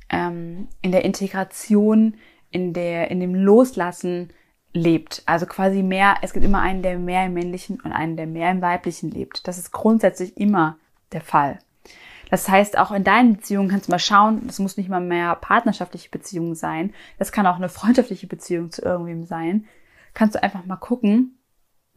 ähm, 0.09 0.67
in 0.81 0.91
der 0.91 1.05
Integration, 1.05 2.15
in 2.51 2.73
der, 2.73 3.11
in 3.11 3.19
dem 3.19 3.35
Loslassen 3.35 4.29
lebt. 4.73 5.23
Also 5.25 5.45
quasi 5.45 5.83
mehr, 5.83 6.15
es 6.21 6.33
gibt 6.33 6.45
immer 6.45 6.61
einen, 6.61 6.81
der 6.81 6.97
mehr 6.97 7.25
im 7.25 7.33
männlichen 7.33 7.79
und 7.81 7.91
einen, 7.91 8.17
der 8.17 8.27
mehr 8.27 8.51
im 8.51 8.61
weiblichen 8.61 9.11
lebt. 9.11 9.47
Das 9.47 9.57
ist 9.57 9.71
grundsätzlich 9.71 10.37
immer 10.37 10.77
der 11.11 11.21
Fall. 11.21 11.59
Das 12.29 12.49
heißt, 12.49 12.77
auch 12.77 12.91
in 12.91 13.03
deinen 13.03 13.37
Beziehungen 13.37 13.69
kannst 13.69 13.87
du 13.87 13.91
mal 13.91 13.99
schauen, 13.99 14.45
das 14.47 14.59
muss 14.59 14.77
nicht 14.77 14.89
mal 14.89 14.99
mehr 14.99 15.35
partnerschaftliche 15.35 16.09
Beziehungen 16.09 16.55
sein, 16.55 16.93
das 17.17 17.31
kann 17.31 17.47
auch 17.47 17.55
eine 17.55 17.69
freundschaftliche 17.69 18.27
Beziehung 18.27 18.71
zu 18.71 18.81
irgendwem 18.81 19.25
sein. 19.25 19.65
Kannst 20.13 20.35
du 20.35 20.43
einfach 20.43 20.65
mal 20.65 20.77
gucken, 20.77 21.36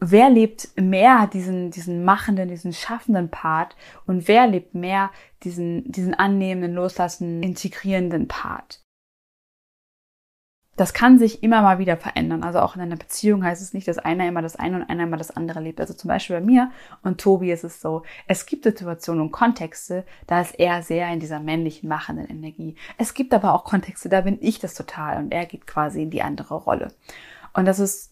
wer 0.01 0.29
lebt 0.29 0.69
mehr 0.79 1.27
diesen, 1.27 1.71
diesen 1.71 2.03
machenden, 2.03 2.49
diesen 2.49 2.73
schaffenden 2.73 3.29
Part 3.29 3.77
und 4.05 4.27
wer 4.27 4.47
lebt 4.47 4.75
mehr 4.75 5.11
diesen, 5.43 5.89
diesen 5.89 6.13
annehmenden, 6.13 6.73
loslassenden, 6.73 7.43
integrierenden 7.43 8.27
Part 8.27 8.81
das 10.81 10.93
kann 10.93 11.19
sich 11.19 11.43
immer 11.43 11.61
mal 11.61 11.77
wieder 11.77 11.95
verändern. 11.95 12.43
Also 12.43 12.59
auch 12.59 12.75
in 12.75 12.81
einer 12.81 12.95
Beziehung 12.95 13.43
heißt 13.43 13.61
es 13.61 13.73
nicht, 13.73 13.87
dass 13.87 13.99
einer 13.99 14.27
immer 14.27 14.41
das 14.41 14.55
eine 14.55 14.77
und 14.77 14.89
einer 14.89 15.03
immer 15.03 15.17
das 15.17 15.29
andere 15.29 15.59
lebt. 15.59 15.79
Also 15.79 15.93
zum 15.93 16.07
Beispiel 16.07 16.39
bei 16.39 16.45
mir 16.45 16.71
und 17.03 17.21
Tobi 17.21 17.51
ist 17.51 17.63
es 17.63 17.81
so, 17.81 18.03
es 18.27 18.47
gibt 18.47 18.63
Situationen 18.63 19.21
und 19.21 19.31
Kontexte, 19.31 20.05
da 20.25 20.41
ist 20.41 20.57
er 20.59 20.81
sehr 20.81 21.07
in 21.13 21.19
dieser 21.19 21.39
männlichen, 21.39 21.87
machenden 21.87 22.27
Energie. 22.27 22.75
Es 22.97 23.13
gibt 23.13 23.31
aber 23.33 23.53
auch 23.53 23.63
Kontexte, 23.63 24.09
da 24.09 24.21
bin 24.21 24.39
ich 24.41 24.57
das 24.57 24.73
total 24.73 25.17
und 25.17 25.31
er 25.31 25.45
geht 25.45 25.67
quasi 25.67 26.01
in 26.01 26.09
die 26.09 26.23
andere 26.23 26.55
Rolle. 26.55 26.93
Und 27.53 27.65
das 27.65 27.79
ist, 27.79 28.10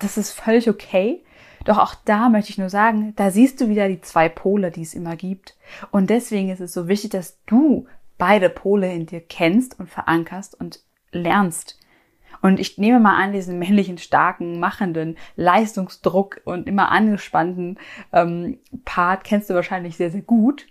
das 0.00 0.16
ist 0.16 0.32
völlig 0.32 0.68
okay. 0.68 1.24
Doch 1.64 1.78
auch 1.78 1.94
da 2.04 2.28
möchte 2.28 2.50
ich 2.50 2.58
nur 2.58 2.70
sagen, 2.70 3.12
da 3.16 3.30
siehst 3.30 3.60
du 3.60 3.68
wieder 3.68 3.88
die 3.88 4.00
zwei 4.00 4.28
Pole, 4.28 4.70
die 4.70 4.82
es 4.82 4.94
immer 4.94 5.16
gibt. 5.16 5.56
Und 5.90 6.10
deswegen 6.10 6.50
ist 6.50 6.60
es 6.60 6.72
so 6.72 6.88
wichtig, 6.88 7.10
dass 7.10 7.38
du 7.44 7.86
beide 8.18 8.48
Pole 8.48 8.92
in 8.92 9.06
dir 9.06 9.20
kennst 9.20 9.78
und 9.78 9.88
verankerst 9.88 10.58
und 10.58 10.80
lernst. 11.12 11.78
Und 12.42 12.58
ich 12.58 12.78
nehme 12.78 13.00
mal 13.00 13.22
an, 13.22 13.32
diesen 13.32 13.58
männlichen, 13.58 13.98
starken, 13.98 14.58
machenden, 14.60 15.18
Leistungsdruck 15.36 16.40
und 16.44 16.66
immer 16.66 16.90
angespannten 16.90 17.78
ähm, 18.12 18.58
Part 18.84 19.24
kennst 19.24 19.50
du 19.50 19.54
wahrscheinlich 19.54 19.96
sehr, 19.96 20.10
sehr 20.10 20.22
gut. 20.22 20.66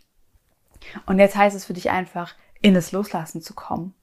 Und 1.05 1.19
jetzt 1.19 1.35
heißt 1.35 1.55
es 1.55 1.65
für 1.65 1.73
dich 1.73 1.91
einfach, 1.91 2.35
in 2.61 2.73
das 2.73 2.91
Loslassen 2.91 3.41
zu 3.41 3.53
kommen. 3.53 3.93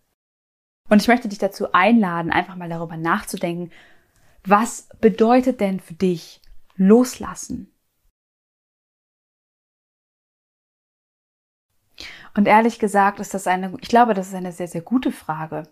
Und 0.89 1.03
ich 1.03 1.09
möchte 1.09 1.29
dich 1.29 1.39
dazu 1.39 1.73
einladen, 1.73 2.31
einfach 2.31 2.55
mal 2.55 2.69
darüber 2.69 2.97
nachzudenken, 2.97 3.73
was 4.47 4.89
bedeutet 5.01 5.61
denn 5.61 5.81
für 5.81 5.95
dich 5.95 6.41
Loslassen? 6.77 7.73
Und 12.37 12.47
ehrlich 12.47 12.79
gesagt 12.79 13.19
ist 13.19 13.33
das 13.35 13.47
eine, 13.47 13.75
ich 13.81 13.89
glaube, 13.89 14.15
das 14.15 14.29
ist 14.29 14.35
eine 14.35 14.53
sehr, 14.53 14.69
sehr 14.69 14.83
gute 14.83 15.11
Frage. 15.11 15.65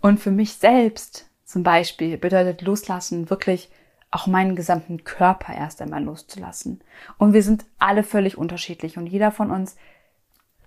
Und 0.00 0.20
für 0.20 0.30
mich 0.30 0.54
selbst 0.54 1.30
zum 1.44 1.62
Beispiel 1.62 2.16
bedeutet 2.18 2.62
loslassen 2.62 3.30
wirklich 3.30 3.70
auch 4.10 4.26
meinen 4.26 4.56
gesamten 4.56 5.04
Körper 5.04 5.54
erst 5.54 5.80
einmal 5.80 6.04
loszulassen. 6.04 6.80
Und 7.16 7.32
wir 7.32 7.42
sind 7.42 7.64
alle 7.78 8.02
völlig 8.02 8.36
unterschiedlich 8.36 8.98
und 8.98 9.06
jeder 9.06 9.30
von 9.30 9.50
uns 9.50 9.76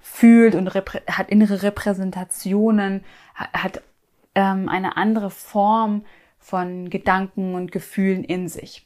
fühlt 0.01 0.55
und 0.55 0.73
hat 0.73 1.29
innere 1.29 1.61
Repräsentationen, 1.61 3.03
hat 3.35 3.81
ähm, 4.35 4.67
eine 4.67 4.97
andere 4.97 5.29
Form 5.29 6.05
von 6.43 6.89
Gedanken 6.89 7.55
und 7.55 7.71
Gefühlen 7.71 8.23
in 8.23 8.47
sich. 8.47 8.85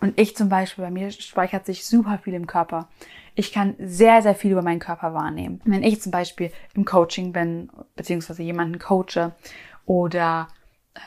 Und 0.00 0.20
ich 0.20 0.36
zum 0.36 0.48
Beispiel, 0.48 0.84
bei 0.84 0.90
mir 0.90 1.10
speichert 1.10 1.64
sich 1.64 1.86
super 1.86 2.18
viel 2.18 2.34
im 2.34 2.46
Körper. 2.46 2.88
Ich 3.34 3.52
kann 3.52 3.74
sehr, 3.78 4.20
sehr 4.20 4.34
viel 4.34 4.52
über 4.52 4.62
meinen 4.62 4.80
Körper 4.80 5.14
wahrnehmen. 5.14 5.60
Wenn 5.64 5.82
ich 5.82 6.02
zum 6.02 6.12
Beispiel 6.12 6.50
im 6.74 6.84
Coaching 6.84 7.32
bin, 7.32 7.70
beziehungsweise 7.94 8.42
jemanden 8.42 8.78
coache 8.78 9.32
oder 9.86 10.48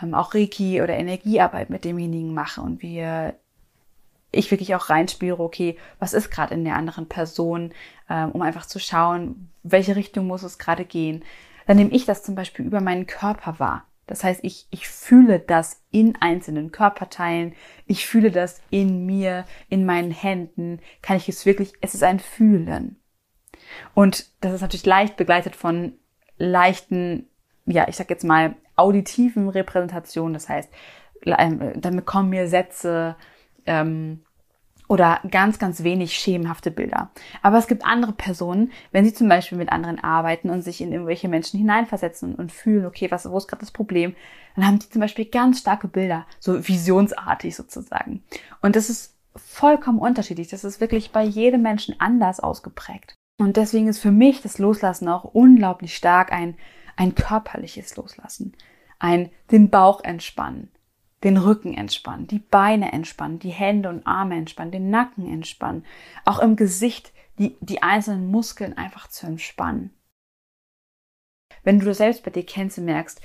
ähm, 0.01 0.13
auch 0.13 0.33
Reiki 0.33 0.81
oder 0.81 0.97
Energiearbeit 0.97 1.69
mit 1.69 1.85
demjenigen 1.85 2.33
mache 2.33 2.61
und 2.61 2.81
wir 2.81 3.35
ich 4.31 4.51
wirklich 4.51 4.75
auch 4.75 4.89
reinspiele, 4.89 5.39
okay, 5.39 5.77
was 5.97 6.13
ist 6.13 6.29
gerade 6.29 6.53
in 6.53 6.63
der 6.63 6.75
anderen 6.75 7.07
Person, 7.07 7.71
ähm, 8.09 8.31
um 8.31 8.41
einfach 8.43 8.65
zu 8.65 8.79
schauen, 8.79 9.49
welche 9.63 9.95
Richtung 9.95 10.27
muss 10.27 10.43
es 10.43 10.59
gerade 10.59 10.85
gehen. 10.85 11.23
Dann 11.65 11.77
nehme 11.77 11.91
ich 11.91 12.05
das 12.05 12.23
zum 12.23 12.35
Beispiel 12.35 12.65
über 12.65 12.79
meinen 12.79 13.07
Körper 13.07 13.59
wahr. 13.59 13.85
Das 14.09 14.23
heißt, 14.23 14.39
ich, 14.43 14.67
ich 14.71 14.87
fühle 14.87 15.39
das 15.39 15.83
in 15.91 16.15
einzelnen 16.19 16.71
Körperteilen, 16.71 17.53
ich 17.85 18.07
fühle 18.07 18.31
das 18.31 18.59
in 18.71 19.05
mir, 19.05 19.45
in 19.69 19.85
meinen 19.85 20.09
Händen, 20.09 20.79
kann 21.03 21.17
ich 21.17 21.29
es 21.29 21.45
wirklich, 21.45 21.73
es 21.81 21.93
ist 21.93 22.01
ein 22.01 22.19
Fühlen. 22.19 22.99
Und 23.93 24.25
das 24.41 24.53
ist 24.53 24.61
natürlich 24.61 24.87
leicht 24.87 25.15
begleitet 25.15 25.55
von 25.55 25.93
leichten, 26.37 27.29
ja, 27.67 27.87
ich 27.87 27.97
sag 27.97 28.09
jetzt 28.09 28.23
mal, 28.23 28.55
auditiven 28.75 29.47
Repräsentationen. 29.47 30.33
Das 30.33 30.49
heißt, 30.49 30.73
ähm, 31.25 31.73
damit 31.75 32.07
kommen 32.07 32.31
mir 32.31 32.47
Sätze, 32.47 33.15
ähm, 33.67 34.23
oder 34.89 35.21
ganz, 35.29 35.59
ganz 35.59 35.83
wenig 35.83 36.15
schemenhafte 36.15 36.71
Bilder. 36.71 37.11
Aber 37.43 37.59
es 37.59 37.67
gibt 37.67 37.85
andere 37.85 38.11
Personen, 38.11 38.71
wenn 38.91 39.05
sie 39.05 39.13
zum 39.13 39.29
Beispiel 39.29 39.57
mit 39.57 39.71
anderen 39.71 40.03
arbeiten 40.03 40.49
und 40.49 40.63
sich 40.63 40.81
in 40.81 40.91
irgendwelche 40.91 41.29
Menschen 41.29 41.59
hineinversetzen 41.59 42.33
und 42.35 42.51
fühlen, 42.51 42.87
okay, 42.87 43.09
was, 43.11 43.29
wo 43.29 43.37
ist 43.37 43.47
gerade 43.47 43.61
das 43.61 43.71
Problem, 43.71 44.15
dann 44.55 44.65
haben 44.65 44.79
die 44.79 44.89
zum 44.89 44.99
Beispiel 44.99 45.25
ganz 45.25 45.59
starke 45.59 45.87
Bilder, 45.87 46.25
so 46.39 46.67
visionsartig 46.67 47.55
sozusagen. 47.55 48.23
Und 48.61 48.75
das 48.75 48.89
ist 48.89 49.15
vollkommen 49.35 49.99
unterschiedlich. 49.99 50.47
Das 50.47 50.63
ist 50.63 50.81
wirklich 50.81 51.11
bei 51.11 51.23
jedem 51.23 51.61
Menschen 51.61 51.95
anders 51.99 52.39
ausgeprägt. 52.39 53.13
Und 53.37 53.57
deswegen 53.57 53.87
ist 53.87 53.99
für 53.99 54.11
mich 54.11 54.41
das 54.41 54.57
Loslassen 54.57 55.07
auch 55.07 55.23
unglaublich 55.23 55.95
stark 55.95 56.33
ein, 56.33 56.57
ein 56.95 57.13
körperliches 57.13 57.95
Loslassen. 57.95 58.53
Ein 58.97 59.29
den 59.51 59.69
Bauch 59.69 60.03
entspannen 60.03 60.71
den 61.23 61.37
Rücken 61.37 61.73
entspannen, 61.73 62.27
die 62.27 62.39
Beine 62.39 62.91
entspannen, 62.93 63.39
die 63.39 63.49
Hände 63.49 63.89
und 63.89 64.07
Arme 64.07 64.35
entspannen, 64.35 64.71
den 64.71 64.89
Nacken 64.89 65.31
entspannen, 65.31 65.85
auch 66.25 66.39
im 66.39 66.55
Gesicht 66.55 67.11
die, 67.37 67.57
die 67.59 67.81
einzelnen 67.81 68.31
Muskeln 68.31 68.77
einfach 68.77 69.07
zu 69.07 69.27
entspannen. 69.27 69.93
Wenn 71.63 71.79
du 71.79 71.85
das 71.85 71.97
selbst 71.97 72.23
bei 72.23 72.31
dir 72.31 72.45
kennst 72.45 72.77
und 72.77 72.85
merkst, 72.85 73.21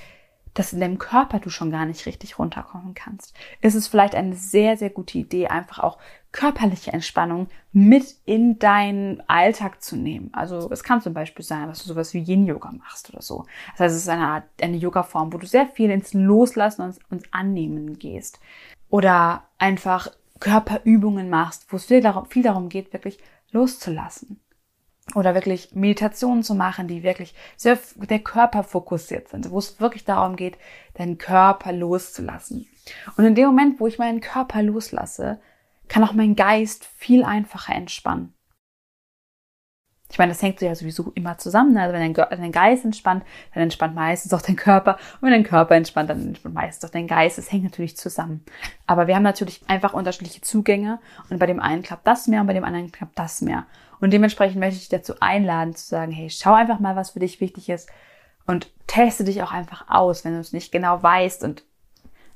dass 0.55 0.73
in 0.73 0.81
deinem 0.81 0.99
Körper 0.99 1.41
du 1.41 1.51
schon 1.51 1.71
gar 1.71 1.85
nicht 1.85 2.07
richtig 2.07 2.39
runterkommen 2.39 2.95
kannst, 2.95 3.35
ist 3.61 3.75
es 3.75 3.89
vielleicht 3.89 4.15
eine 4.15 4.35
sehr, 4.35 4.77
sehr 4.77 4.91
gute 4.91 5.19
Idee, 5.19 5.49
einfach 5.49 5.81
auch 5.81 5.99
körperliche 6.33 6.93
Entspannung 6.93 7.49
mit 7.73 8.17
in 8.25 8.59
deinen 8.59 9.23
Alltag 9.29 9.83
zu 9.83 9.97
nehmen. 9.97 10.31
Also 10.33 10.71
es 10.71 10.83
kann 10.83 11.01
zum 11.01 11.13
Beispiel 11.15 11.45
sein, 11.45 11.69
dass 11.69 11.83
du 11.83 11.89
sowas 11.89 12.15
wie 12.15 12.23
Yin-Yoga 12.23 12.73
machst 12.73 13.11
oder 13.11 13.23
so. 13.23 13.45
Das 13.73 13.81
heißt, 13.81 13.95
es 13.95 14.03
ist 14.03 14.09
eine 14.09 14.27
Art, 14.27 14.45
eine 14.61 14.77
Yoga-Form, 14.77 15.33
wo 15.33 15.39
du 15.39 15.47
sehr 15.47 15.67
viel 15.67 15.91
ins 15.91 16.13
Loslassen 16.13 16.83
und 16.83 16.99
ins 17.11 17.33
Annehmen 17.33 17.99
gehst. 17.99 18.41
Oder 18.91 19.45
einfach 19.59 20.09
Körperübungen 20.41 21.31
machst, 21.31 21.67
wo 21.73 21.77
es 21.77 21.87
viel 21.87 22.01
darum, 22.01 22.27
viel 22.27 22.43
darum 22.43 22.69
geht, 22.69 22.93
wirklich 22.93 23.19
loszulassen 23.53 24.41
oder 25.15 25.35
wirklich 25.35 25.75
Meditationen 25.75 26.43
zu 26.43 26.55
machen, 26.55 26.89
die 26.89 27.03
wirklich 27.03 27.35
sehr 27.57 27.79
der 27.97 28.21
Körper 28.21 28.63
fokussiert 28.63 29.29
sind, 29.29 29.51
wo 29.51 29.59
es 29.59 29.79
wirklich 29.81 30.05
darum 30.05 30.37
geht, 30.37 30.57
deinen 30.95 31.19
Körper 31.19 31.73
loszulassen. 31.73 32.67
Und 33.17 33.25
in 33.25 33.35
dem 33.35 33.47
Moment, 33.47 33.81
wo 33.81 33.87
ich 33.87 33.99
meinen 33.99 34.21
Körper 34.21 34.63
loslasse, 34.63 35.41
kann 35.89 36.05
auch 36.05 36.15
mein 36.15 36.37
Geist 36.37 36.87
viel 36.97 37.23
einfacher 37.23 37.75
entspannen. 37.75 38.33
Ich 40.15 40.19
meine, 40.19 40.31
das 40.31 40.43
hängt 40.43 40.61
ja 40.61 40.73
sowieso 40.77 41.11
immer 41.17 41.39
zusammen. 41.39 41.73
Ne? 41.73 41.83
Also 41.83 41.93
wenn 41.93 42.15
dein, 42.15 42.29
dein 42.31 42.53
Geist 42.53 42.85
entspannt, 42.85 43.25
dann 43.53 43.65
entspannt 43.65 43.97
demeistens 43.97 44.33
auch 44.33 44.43
dein 44.43 44.55
Körper. 44.55 44.93
Und 45.15 45.23
wenn 45.23 45.33
dein 45.33 45.43
Körper 45.43 45.75
entspannt, 45.75 46.09
dann 46.09 46.29
entspannt 46.29 46.55
meistens 46.55 46.89
auch 46.89 46.93
dein 46.93 47.09
Geist. 47.09 47.37
Das 47.37 47.51
hängt 47.51 47.65
natürlich 47.65 47.97
zusammen. 47.97 48.45
Aber 48.87 49.09
wir 49.09 49.17
haben 49.17 49.25
natürlich 49.25 49.63
einfach 49.67 49.93
unterschiedliche 49.93 50.41
Zugänge. 50.41 51.01
Und 51.31 51.41
bei 51.41 51.47
dem 51.47 51.59
einen 51.59 51.83
klappt 51.83 52.07
das 52.07 52.29
mehr 52.29 52.43
und 52.43 52.47
bei 52.47 52.53
dem 52.53 52.63
anderen 52.63 52.93
klappt 52.93 53.19
das 53.19 53.43
mehr. 53.43 53.67
Und 54.01 54.13
dementsprechend 54.13 54.61
möchte 54.61 54.77
ich 54.77 54.83
dich 54.83 54.89
dazu 54.89 55.15
einladen, 55.19 55.75
zu 55.75 55.85
sagen, 55.85 56.13
hey, 56.13 56.31
schau 56.31 56.55
einfach 56.55 56.79
mal, 56.79 56.95
was 56.95 57.11
für 57.11 57.19
dich 57.19 57.41
wichtig 57.41 57.69
ist. 57.69 57.91
Und 58.47 58.71
teste 58.87 59.25
dich 59.25 59.43
auch 59.43 59.51
einfach 59.51 59.87
aus, 59.89 60.25
wenn 60.25 60.35
du 60.35 60.39
es 60.39 60.53
nicht 60.53 60.71
genau 60.71 61.03
weißt. 61.03 61.43
Und 61.43 61.65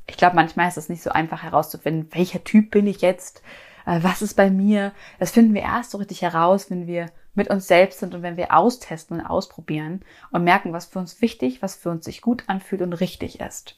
ich 0.09 0.17
glaube, 0.17 0.35
manchmal 0.35 0.67
ist 0.67 0.79
es 0.79 0.89
nicht 0.89 1.05
so 1.05 1.11
einfach 1.11 1.45
herauszufinden, 1.45 2.09
welcher 2.11 2.43
Typ 2.43 2.73
bin 2.73 2.89
ich 2.89 3.03
jetzt, 3.03 3.41
äh, 3.87 4.01
was 4.03 4.21
ist 4.21 4.35
bei 4.35 4.51
mir. 4.51 4.91
Das 5.21 5.31
finden 5.31 5.55
wir 5.55 5.63
erst 5.63 5.93
so 5.93 5.99
richtig 5.99 6.23
heraus, 6.23 6.73
wenn 6.73 6.89
wir 6.89 7.07
mit 7.39 7.49
uns 7.49 7.67
selbst 7.67 8.01
sind 8.01 8.15
und 8.15 8.23
wenn 8.23 8.37
wir 8.37 8.55
austesten 8.55 9.21
und 9.21 9.27
ausprobieren 9.27 10.03
und 10.31 10.45
merken, 10.45 10.75
was 10.75 10.85
für 10.85 10.99
uns 10.99 11.23
wichtig, 11.23 11.63
was 11.63 11.77
für 11.77 11.89
uns 11.89 12.05
sich 12.05 12.21
gut 12.21 12.45
anfühlt 12.49 12.83
und 12.83 12.93
richtig 12.93 13.41
ist. 13.41 13.77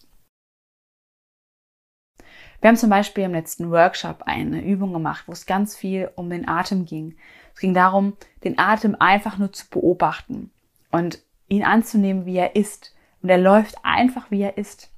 Wir 2.61 2.69
haben 2.69 2.77
zum 2.77 2.91
Beispiel 2.91 3.25
im 3.25 3.33
letzten 3.33 3.71
Workshop 3.71 4.23
eine 4.27 4.63
Übung 4.63 4.93
gemacht, 4.93 5.25
wo 5.27 5.33
es 5.33 5.47
ganz 5.47 5.77
viel 5.77 6.11
um 6.17 6.29
den 6.29 6.49
Atem 6.49 6.85
ging. 6.85 7.17
Es 7.55 7.61
ging 7.61 7.73
darum, 7.73 8.17
den 8.45 8.59
Atem 8.59 8.97
einfach 8.99 9.39
nur 9.39 9.53
zu 9.53 9.69
beobachten 9.71 10.51
und 10.91 11.23
ihn 11.49 11.65
anzunehmen, 11.65 12.27
wie 12.27 12.37
er 12.37 12.57
ist. 12.57 12.95
Und 13.23 13.29
er 13.29 13.39
läuft 13.39 13.77
einfach, 13.83 14.31
wie 14.31 14.43
er 14.43 14.59
ist. 14.59 14.91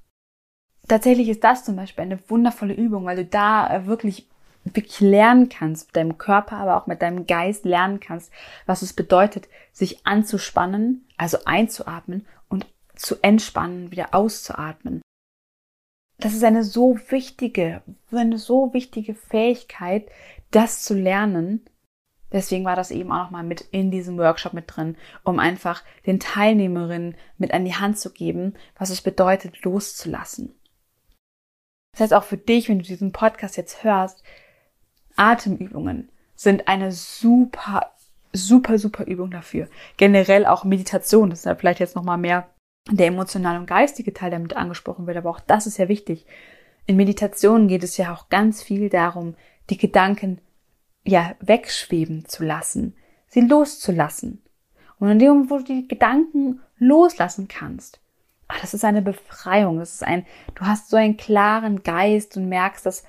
Tatsächlich 0.88 1.28
ist 1.28 1.44
das 1.44 1.64
zum 1.64 1.76
Beispiel 1.76 2.02
eine 2.02 2.18
wundervolle 2.28 2.74
Übung, 2.74 3.04
weil 3.04 3.16
du 3.16 3.24
da 3.24 3.86
wirklich 3.86 4.28
wirklich 4.64 5.00
lernen 5.00 5.48
kannst, 5.48 5.88
mit 5.88 5.96
deinem 5.96 6.18
Körper, 6.18 6.56
aber 6.56 6.76
auch 6.76 6.86
mit 6.86 7.02
deinem 7.02 7.26
Geist 7.26 7.64
lernen 7.64 8.00
kannst, 8.00 8.32
was 8.66 8.82
es 8.82 8.92
bedeutet, 8.92 9.48
sich 9.72 10.06
anzuspannen, 10.06 11.06
also 11.16 11.38
einzuatmen 11.44 12.26
und 12.48 12.66
zu 12.94 13.16
entspannen, 13.22 13.90
wieder 13.90 14.14
auszuatmen. 14.14 15.02
Das 16.18 16.34
ist 16.34 16.44
eine 16.44 16.62
so 16.62 16.96
wichtige, 17.08 17.82
eine 18.12 18.38
so 18.38 18.72
wichtige 18.72 19.14
Fähigkeit, 19.14 20.08
das 20.52 20.84
zu 20.84 20.94
lernen. 20.94 21.64
Deswegen 22.30 22.64
war 22.64 22.76
das 22.76 22.90
eben 22.92 23.10
auch 23.10 23.24
nochmal 23.24 23.42
mit 23.42 23.60
in 23.60 23.90
diesem 23.90 24.16
Workshop 24.18 24.52
mit 24.52 24.64
drin, 24.68 24.96
um 25.24 25.38
einfach 25.38 25.82
den 26.06 26.20
Teilnehmerinnen 26.20 27.16
mit 27.38 27.52
an 27.52 27.64
die 27.64 27.74
Hand 27.74 27.98
zu 27.98 28.12
geben, 28.12 28.54
was 28.78 28.90
es 28.90 29.02
bedeutet, 29.02 29.62
loszulassen. 29.64 30.54
Das 31.92 32.02
heißt 32.02 32.14
auch 32.14 32.24
für 32.24 32.38
dich, 32.38 32.68
wenn 32.68 32.78
du 32.78 32.84
diesen 32.84 33.12
Podcast 33.12 33.56
jetzt 33.56 33.84
hörst, 33.84 34.22
Atemübungen 35.16 36.08
sind 36.34 36.68
eine 36.68 36.92
super, 36.92 37.92
super, 38.32 38.78
super 38.78 39.04
Übung 39.04 39.30
dafür. 39.30 39.68
Generell 39.96 40.46
auch 40.46 40.64
Meditation, 40.64 41.30
das 41.30 41.40
ist 41.40 41.44
ja 41.44 41.54
vielleicht 41.54 41.80
jetzt 41.80 41.96
nochmal 41.96 42.18
mehr 42.18 42.48
der 42.90 43.06
emotionale 43.06 43.58
und 43.58 43.66
geistige 43.66 44.12
Teil, 44.12 44.30
der 44.30 44.40
mit 44.40 44.56
angesprochen 44.56 45.06
wird, 45.06 45.16
aber 45.16 45.30
auch 45.30 45.40
das 45.40 45.66
ist 45.66 45.78
ja 45.78 45.88
wichtig. 45.88 46.26
In 46.86 46.96
Meditation 46.96 47.68
geht 47.68 47.84
es 47.84 47.96
ja 47.96 48.12
auch 48.12 48.28
ganz 48.28 48.62
viel 48.62 48.88
darum, 48.88 49.36
die 49.70 49.78
Gedanken 49.78 50.40
ja 51.04 51.34
wegschweben 51.40 52.26
zu 52.26 52.44
lassen, 52.44 52.96
sie 53.28 53.40
loszulassen. 53.40 54.42
Und 54.98 55.10
in 55.10 55.18
dem 55.18 55.50
wo 55.50 55.58
du 55.58 55.64
die 55.64 55.88
Gedanken 55.88 56.60
loslassen 56.78 57.48
kannst, 57.48 58.00
ach, 58.48 58.60
das 58.60 58.74
ist 58.74 58.84
eine 58.84 59.02
Befreiung, 59.02 59.78
das 59.78 59.94
ist 59.94 60.04
ein, 60.04 60.26
du 60.54 60.64
hast 60.64 60.90
so 60.90 60.96
einen 60.96 61.16
klaren 61.16 61.82
Geist 61.82 62.36
und 62.36 62.48
merkst, 62.48 62.84
dass, 62.84 63.04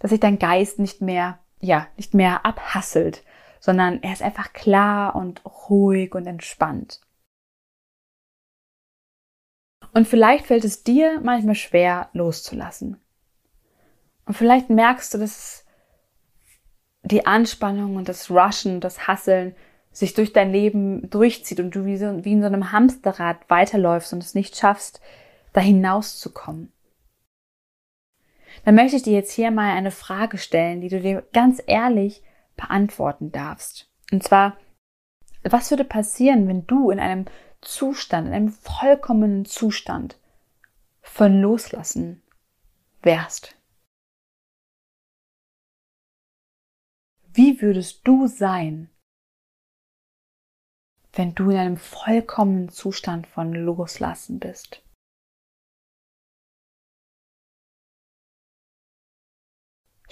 dass 0.00 0.10
sich 0.10 0.20
dein 0.20 0.38
Geist 0.38 0.78
nicht 0.78 1.00
mehr 1.00 1.38
ja, 1.62 1.86
nicht 1.96 2.12
mehr 2.12 2.44
abhasselt, 2.44 3.22
sondern 3.60 4.02
er 4.02 4.12
ist 4.12 4.22
einfach 4.22 4.52
klar 4.52 5.14
und 5.14 5.42
ruhig 5.46 6.14
und 6.14 6.26
entspannt. 6.26 7.00
Und 9.94 10.08
vielleicht 10.08 10.46
fällt 10.46 10.64
es 10.64 10.82
dir 10.82 11.20
manchmal 11.22 11.54
schwer 11.54 12.10
loszulassen. 12.12 13.00
Und 14.26 14.34
vielleicht 14.34 14.70
merkst 14.70 15.14
du, 15.14 15.18
dass 15.18 15.64
die 17.02 17.26
Anspannung 17.26 17.96
und 17.96 18.08
das 18.08 18.30
Rushen, 18.30 18.80
das 18.80 19.06
Hasseln 19.06 19.54
sich 19.92 20.14
durch 20.14 20.32
dein 20.32 20.50
Leben 20.50 21.10
durchzieht 21.10 21.60
und 21.60 21.74
du 21.74 21.84
wie, 21.84 21.96
so, 21.96 22.24
wie 22.24 22.32
in 22.32 22.40
so 22.40 22.46
einem 22.46 22.72
Hamsterrad 22.72 23.48
weiterläufst 23.48 24.12
und 24.12 24.22
es 24.22 24.34
nicht 24.34 24.56
schaffst, 24.56 25.00
da 25.52 25.60
hinauszukommen 25.60 26.72
dann 28.64 28.74
möchte 28.74 28.96
ich 28.96 29.02
dir 29.02 29.12
jetzt 29.12 29.32
hier 29.32 29.50
mal 29.50 29.76
eine 29.76 29.90
Frage 29.90 30.38
stellen, 30.38 30.80
die 30.80 30.88
du 30.88 31.00
dir 31.00 31.22
ganz 31.32 31.62
ehrlich 31.66 32.22
beantworten 32.56 33.32
darfst. 33.32 33.90
Und 34.12 34.22
zwar, 34.22 34.56
was 35.42 35.70
würde 35.70 35.84
passieren, 35.84 36.46
wenn 36.48 36.66
du 36.66 36.90
in 36.90 37.00
einem 37.00 37.24
Zustand, 37.60 38.28
in 38.28 38.34
einem 38.34 38.48
vollkommenen 38.50 39.44
Zustand 39.44 40.18
von 41.00 41.40
Loslassen 41.40 42.22
wärst? 43.02 43.56
Wie 47.34 47.62
würdest 47.62 48.06
du 48.06 48.26
sein, 48.26 48.90
wenn 51.14 51.34
du 51.34 51.50
in 51.50 51.56
einem 51.56 51.76
vollkommenen 51.78 52.68
Zustand 52.68 53.26
von 53.26 53.52
Loslassen 53.54 54.38
bist? 54.38 54.82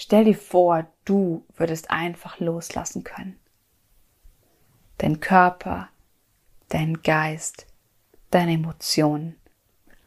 Stell 0.03 0.25
dir 0.25 0.35
vor, 0.35 0.91
du 1.05 1.45
würdest 1.57 1.91
einfach 1.91 2.41
loslassen 2.41 3.05
können. 3.05 3.39
Dein 4.97 5.21
Körper, 5.21 5.91
dein 6.71 7.03
Geist, 7.03 7.67
deine 8.31 8.55
Emotionen, 8.55 9.39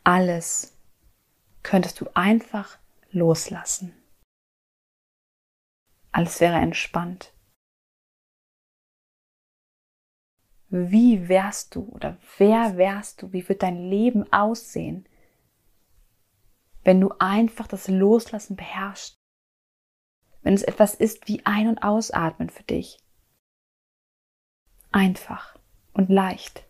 alles 0.03 0.75
könntest 1.61 2.01
du 2.01 2.07
einfach 2.15 2.79
loslassen. 3.11 3.93
Alles 6.11 6.39
wäre 6.39 6.55
entspannt. 6.55 7.31
Wie 10.69 11.29
wärst 11.29 11.75
du 11.75 11.83
oder 11.89 12.17
wer 12.39 12.77
wärst 12.77 13.21
du? 13.21 13.31
Wie 13.31 13.47
wird 13.47 13.61
dein 13.61 13.77
Leben 13.77 14.33
aussehen, 14.33 15.07
wenn 16.83 16.99
du 16.99 17.11
einfach 17.19 17.67
das 17.67 17.87
Loslassen 17.87 18.55
beherrschst? 18.55 19.22
Wenn 20.43 20.53
es 20.53 20.63
etwas 20.63 20.93
ist 20.93 21.27
wie 21.27 21.45
Ein- 21.45 21.67
und 21.67 21.83
Ausatmen 21.83 22.49
für 22.49 22.63
dich. 22.63 22.99
Einfach 24.91 25.57
und 25.93 26.09
leicht. 26.09 26.67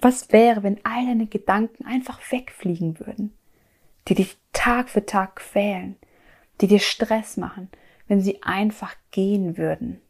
Was 0.00 0.32
wäre, 0.32 0.62
wenn 0.62 0.84
all 0.84 1.06
deine 1.06 1.26
Gedanken 1.26 1.86
einfach 1.86 2.20
wegfliegen 2.30 2.98
würden, 3.00 3.36
die 4.08 4.14
dich 4.14 4.36
Tag 4.52 4.90
für 4.90 5.06
Tag 5.06 5.36
quälen, 5.36 5.96
die 6.60 6.66
dir 6.66 6.78
Stress 6.78 7.38
machen, 7.38 7.70
wenn 8.06 8.20
sie 8.20 8.42
einfach 8.42 8.94
gehen 9.10 9.56
würden? 9.56 10.03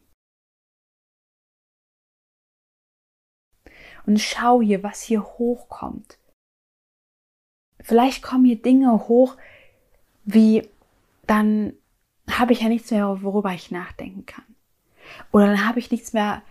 Und 4.05 4.19
schau 4.19 4.61
hier, 4.61 4.83
was 4.83 5.01
hier 5.01 5.23
hochkommt. 5.23 6.17
Vielleicht 7.81 8.23
kommen 8.23 8.45
hier 8.45 8.61
Dinge 8.61 9.07
hoch, 9.07 9.35
wie 10.23 10.67
dann 11.27 11.73
habe 12.29 12.53
ich 12.53 12.61
ja 12.61 12.69
nichts 12.69 12.91
mehr, 12.91 13.21
worüber 13.21 13.51
ich 13.51 13.71
nachdenken 13.71 14.25
kann. 14.25 14.45
Oder 15.31 15.47
dann 15.47 15.67
habe 15.67 15.79
ich 15.79 15.91
nichts 15.91 16.13
mehr, 16.13 16.41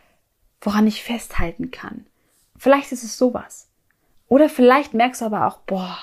woran 0.61 0.87
ich 0.87 1.03
festhalten 1.03 1.71
kann. 1.71 2.07
Vielleicht 2.57 2.93
ist 2.93 3.03
es 3.03 3.17
sowas. 3.17 3.69
Oder 4.29 4.49
vielleicht 4.49 4.95
merkst 4.95 5.21
du 5.21 5.27
aber 5.27 5.47
auch, 5.47 5.59
boah, 5.59 5.99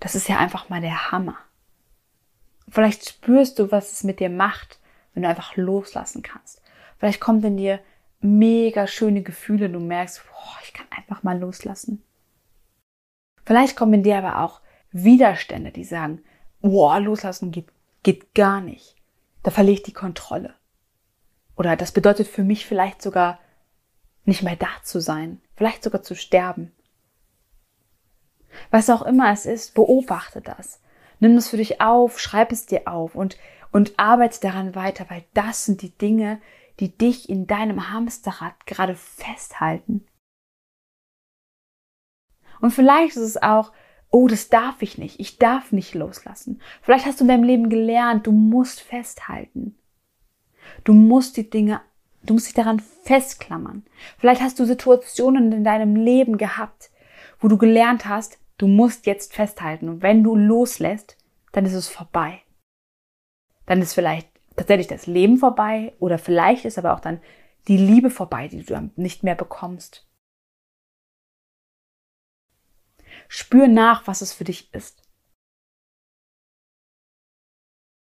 das 0.00 0.14
ist 0.14 0.28
ja 0.28 0.38
einfach 0.38 0.68
mal 0.68 0.80
der 0.80 1.10
Hammer. 1.10 1.36
Vielleicht 2.68 3.08
spürst 3.08 3.58
du, 3.58 3.72
was 3.72 3.92
es 3.92 4.04
mit 4.04 4.20
dir 4.20 4.30
macht, 4.30 4.78
wenn 5.12 5.22
du 5.22 5.28
einfach 5.28 5.56
loslassen 5.56 6.22
kannst. 6.22 6.62
Vielleicht 6.98 7.20
kommt 7.20 7.44
in 7.44 7.56
dir 7.56 7.80
mega 8.20 8.86
schöne 8.86 9.22
Gefühle, 9.22 9.70
du 9.70 9.80
merkst, 9.80 10.22
boah, 10.24 10.58
ich 10.62 10.72
kann 10.72 10.86
einfach 10.90 11.22
mal 11.22 11.38
loslassen. 11.38 12.02
Vielleicht 13.44 13.76
kommen 13.76 13.94
in 13.94 14.02
dir 14.02 14.18
aber 14.18 14.42
auch 14.42 14.60
Widerstände, 14.90 15.70
die 15.70 15.84
sagen, 15.84 16.22
boah, 16.60 17.00
loslassen 17.00 17.50
geht, 17.50 17.68
geht 18.02 18.34
gar 18.34 18.60
nicht. 18.60 18.96
Da 19.42 19.50
verliere 19.50 19.74
ich 19.74 19.82
die 19.82 19.92
Kontrolle. 19.92 20.54
Oder 21.56 21.76
das 21.76 21.92
bedeutet 21.92 22.28
für 22.28 22.44
mich 22.44 22.66
vielleicht 22.66 23.02
sogar 23.02 23.38
nicht 24.24 24.42
mehr 24.42 24.56
da 24.56 24.68
zu 24.82 25.00
sein, 25.00 25.40
vielleicht 25.56 25.82
sogar 25.82 26.02
zu 26.02 26.14
sterben. 26.14 26.72
Was 28.70 28.90
auch 28.90 29.02
immer 29.02 29.32
es 29.32 29.46
ist, 29.46 29.74
beobachte 29.74 30.40
das. 30.40 30.80
Nimm 31.20 31.36
es 31.36 31.48
für 31.48 31.56
dich 31.56 31.80
auf, 31.80 32.20
schreib 32.20 32.52
es 32.52 32.66
dir 32.66 32.86
auf 32.86 33.14
und, 33.14 33.38
und 33.72 33.98
arbeite 33.98 34.40
daran 34.40 34.74
weiter, 34.74 35.06
weil 35.08 35.24
das 35.34 35.64
sind 35.64 35.82
die 35.82 35.96
Dinge, 35.96 36.40
die 36.80 36.96
dich 36.96 37.28
in 37.28 37.46
deinem 37.46 37.90
Hamsterrad 37.90 38.66
gerade 38.66 38.94
festhalten. 38.94 40.06
Und 42.60 42.72
vielleicht 42.72 43.16
ist 43.16 43.22
es 43.22 43.42
auch, 43.42 43.72
oh, 44.10 44.26
das 44.26 44.48
darf 44.48 44.82
ich 44.82 44.98
nicht, 44.98 45.20
ich 45.20 45.38
darf 45.38 45.72
nicht 45.72 45.94
loslassen. 45.94 46.60
Vielleicht 46.82 47.06
hast 47.06 47.20
du 47.20 47.24
in 47.24 47.28
deinem 47.28 47.44
Leben 47.44 47.68
gelernt, 47.68 48.26
du 48.26 48.32
musst 48.32 48.80
festhalten. 48.80 49.76
Du 50.84 50.92
musst 50.92 51.36
die 51.36 51.48
Dinge, 51.48 51.80
du 52.22 52.34
musst 52.34 52.46
dich 52.46 52.54
daran 52.54 52.80
festklammern. 52.80 53.84
Vielleicht 54.18 54.40
hast 54.40 54.58
du 54.58 54.64
Situationen 54.64 55.52
in 55.52 55.64
deinem 55.64 55.96
Leben 55.96 56.36
gehabt, 56.38 56.90
wo 57.40 57.48
du 57.48 57.58
gelernt 57.58 58.06
hast, 58.06 58.38
du 58.58 58.66
musst 58.66 59.06
jetzt 59.06 59.34
festhalten. 59.34 59.88
Und 59.88 60.02
wenn 60.02 60.22
du 60.22 60.34
loslässt, 60.34 61.16
dann 61.52 61.64
ist 61.64 61.74
es 61.74 61.88
vorbei. 61.88 62.42
Dann 63.66 63.82
ist 63.82 63.94
vielleicht 63.94 64.27
tatsächlich 64.58 64.88
das 64.88 65.06
Leben 65.06 65.38
vorbei 65.38 65.94
oder 65.98 66.18
vielleicht 66.18 66.64
ist 66.64 66.78
aber 66.78 66.94
auch 66.94 67.00
dann 67.00 67.20
die 67.68 67.76
Liebe 67.76 68.10
vorbei, 68.10 68.48
die 68.48 68.58
du 68.58 68.74
dann 68.74 68.92
nicht 68.96 69.22
mehr 69.22 69.34
bekommst. 69.34 70.06
Spür 73.28 73.68
nach, 73.68 74.06
was 74.06 74.22
es 74.22 74.32
für 74.32 74.44
dich 74.44 74.72
ist. 74.72 75.02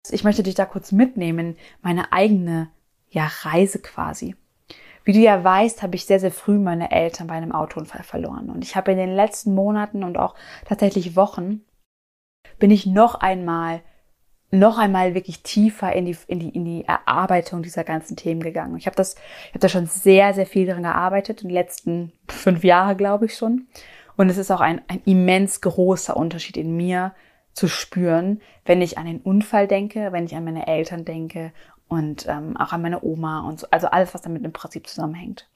Ich 0.09 0.23
möchte 0.23 0.43
dich 0.43 0.55
da 0.55 0.65
kurz 0.65 0.91
mitnehmen, 0.91 1.57
meine 1.81 2.11
eigene 2.11 2.71
ja, 3.09 3.29
Reise 3.41 3.79
quasi. 3.81 4.35
Wie 5.03 5.13
du 5.13 5.19
ja 5.19 5.43
weißt, 5.43 5.81
habe 5.81 5.95
ich 5.95 6.05
sehr, 6.05 6.19
sehr 6.19 6.31
früh 6.31 6.57
meine 6.57 6.91
Eltern 6.91 7.27
bei 7.27 7.35
einem 7.35 7.51
Autounfall 7.51 8.03
verloren. 8.03 8.49
Und 8.49 8.63
ich 8.63 8.75
habe 8.75 8.91
in 8.91 8.97
den 8.97 9.15
letzten 9.15 9.53
Monaten 9.53 10.03
und 10.03 10.17
auch 10.17 10.35
tatsächlich 10.65 11.15
Wochen 11.15 11.61
bin 12.59 12.71
ich 12.71 12.85
noch 12.85 13.15
einmal 13.15 13.81
noch 14.51 14.77
einmal 14.77 15.15
wirklich 15.15 15.43
tiefer 15.43 15.93
in 15.93 16.05
die, 16.05 16.17
in 16.27 16.39
die, 16.39 16.49
in 16.49 16.65
die 16.65 16.85
Erarbeitung 16.85 17.63
dieser 17.63 17.85
ganzen 17.85 18.17
Themen 18.17 18.41
gegangen. 18.41 18.77
Ich 18.77 18.85
habe 18.85 18.95
das, 18.95 19.15
ich 19.15 19.51
habe 19.51 19.59
da 19.59 19.69
schon 19.69 19.87
sehr, 19.87 20.33
sehr 20.33 20.45
viel 20.45 20.67
dran 20.67 20.83
gearbeitet, 20.83 21.41
in 21.41 21.47
den 21.47 21.55
letzten 21.55 22.11
fünf 22.27 22.63
Jahre, 22.63 22.95
glaube 22.95 23.25
ich 23.25 23.35
schon. 23.35 23.67
Und 24.17 24.29
es 24.29 24.37
ist 24.37 24.51
auch 24.51 24.59
ein, 24.59 24.81
ein 24.89 25.01
immens 25.05 25.61
großer 25.61 26.15
Unterschied 26.17 26.57
in 26.57 26.75
mir 26.75 27.13
zu 27.53 27.67
spüren, 27.67 28.41
wenn 28.65 28.81
ich 28.81 28.97
an 28.97 29.05
den 29.05 29.21
Unfall 29.21 29.67
denke, 29.67 30.11
wenn 30.11 30.25
ich 30.25 30.35
an 30.35 30.43
meine 30.43 30.67
Eltern 30.67 31.05
denke 31.05 31.53
und 31.87 32.27
ähm, 32.27 32.55
auch 32.57 32.71
an 32.73 32.81
meine 32.81 33.03
Oma 33.03 33.47
und 33.47 33.59
so, 33.59 33.67
also 33.71 33.87
alles, 33.87 34.13
was 34.13 34.21
damit 34.21 34.43
im 34.43 34.53
Prinzip 34.53 34.87
zusammenhängt. 34.87 35.49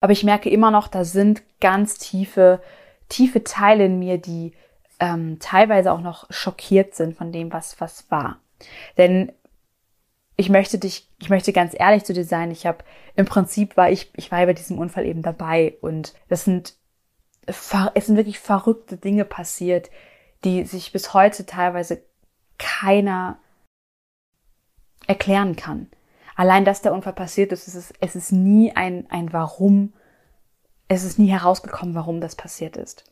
Aber 0.00 0.12
ich 0.12 0.24
merke 0.24 0.48
immer 0.48 0.70
noch, 0.70 0.88
da 0.88 1.04
sind 1.04 1.42
ganz 1.60 1.98
tiefe, 1.98 2.60
tiefe 3.08 3.42
Teile 3.42 3.86
in 3.86 3.98
mir, 3.98 4.18
die 4.18 4.52
ähm, 5.00 5.38
teilweise 5.40 5.92
auch 5.92 6.00
noch 6.00 6.30
schockiert 6.30 6.94
sind 6.94 7.16
von 7.16 7.32
dem, 7.32 7.52
was, 7.52 7.80
was 7.80 8.10
war. 8.10 8.40
Denn 8.96 9.32
ich 10.36 10.48
möchte 10.48 10.78
dich, 10.78 11.10
ich 11.20 11.30
möchte 11.30 11.52
ganz 11.52 11.74
ehrlich 11.76 12.04
zu 12.04 12.12
dir 12.12 12.24
sein. 12.24 12.50
Ich 12.50 12.66
habe 12.66 12.84
im 13.16 13.26
Prinzip 13.26 13.76
war 13.76 13.90
ich, 13.90 14.12
ich 14.16 14.30
war 14.30 14.44
bei 14.46 14.54
diesem 14.54 14.78
Unfall 14.78 15.04
eben 15.04 15.22
dabei 15.22 15.76
und 15.80 16.14
das 16.28 16.44
sind, 16.44 16.74
es 17.46 17.70
sind 18.06 18.16
wirklich 18.16 18.38
verrückte 18.38 18.96
Dinge 18.96 19.24
passiert, 19.24 19.90
die 20.44 20.64
sich 20.64 20.92
bis 20.92 21.14
heute 21.14 21.46
teilweise 21.46 22.02
keiner 22.58 23.38
erklären 25.06 25.56
kann. 25.56 25.88
Allein, 26.36 26.64
dass 26.64 26.82
der 26.82 26.92
Unfall 26.92 27.14
passiert 27.14 27.50
ist, 27.50 27.66
es 27.66 27.74
ist, 27.74 27.94
es 28.00 28.14
ist 28.14 28.30
nie 28.30 28.70
ein, 28.76 29.10
ein 29.10 29.32
Warum, 29.32 29.92
es 30.86 31.02
ist 31.02 31.18
nie 31.18 31.30
herausgekommen, 31.30 31.96
warum 31.96 32.20
das 32.20 32.36
passiert 32.36 32.76
ist. 32.76 33.04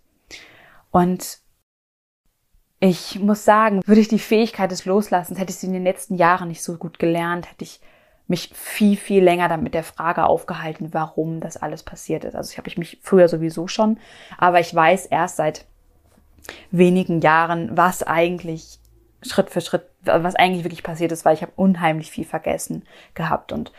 Und 0.92 1.40
ich 2.78 3.18
muss 3.18 3.44
sagen, 3.44 3.80
würde 3.86 4.00
ich 4.00 4.08
die 4.08 4.18
Fähigkeit 4.18 4.70
des 4.70 4.84
Loslassens, 4.84 5.38
hätte 5.38 5.50
ich 5.50 5.56
sie 5.56 5.66
in 5.66 5.72
den 5.72 5.84
letzten 5.84 6.16
Jahren 6.16 6.48
nicht 6.48 6.62
so 6.62 6.76
gut 6.76 6.98
gelernt, 6.98 7.50
hätte 7.50 7.64
ich 7.64 7.80
mich 8.28 8.50
viel, 8.54 8.96
viel 8.96 9.22
länger 9.22 9.48
damit 9.48 9.74
der 9.74 9.84
Frage 9.84 10.26
aufgehalten, 10.26 10.92
warum 10.92 11.40
das 11.40 11.56
alles 11.56 11.82
passiert 11.82 12.24
ist. 12.24 12.34
Also 12.34 12.50
ich 12.50 12.58
habe 12.58 12.68
ich 12.68 12.76
mich 12.76 12.98
früher 13.02 13.28
sowieso 13.28 13.68
schon, 13.68 13.98
aber 14.36 14.60
ich 14.60 14.74
weiß 14.74 15.06
erst 15.06 15.36
seit 15.36 15.64
wenigen 16.70 17.20
Jahren, 17.20 17.76
was 17.76 18.02
eigentlich 18.02 18.80
Schritt 19.22 19.50
für 19.50 19.60
Schritt, 19.60 19.88
was 20.02 20.34
eigentlich 20.34 20.64
wirklich 20.64 20.82
passiert 20.82 21.12
ist, 21.12 21.24
weil 21.24 21.34
ich 21.34 21.42
habe 21.42 21.52
unheimlich 21.56 22.10
viel 22.10 22.24
vergessen 22.24 22.84
gehabt 23.14 23.52
und 23.52 23.72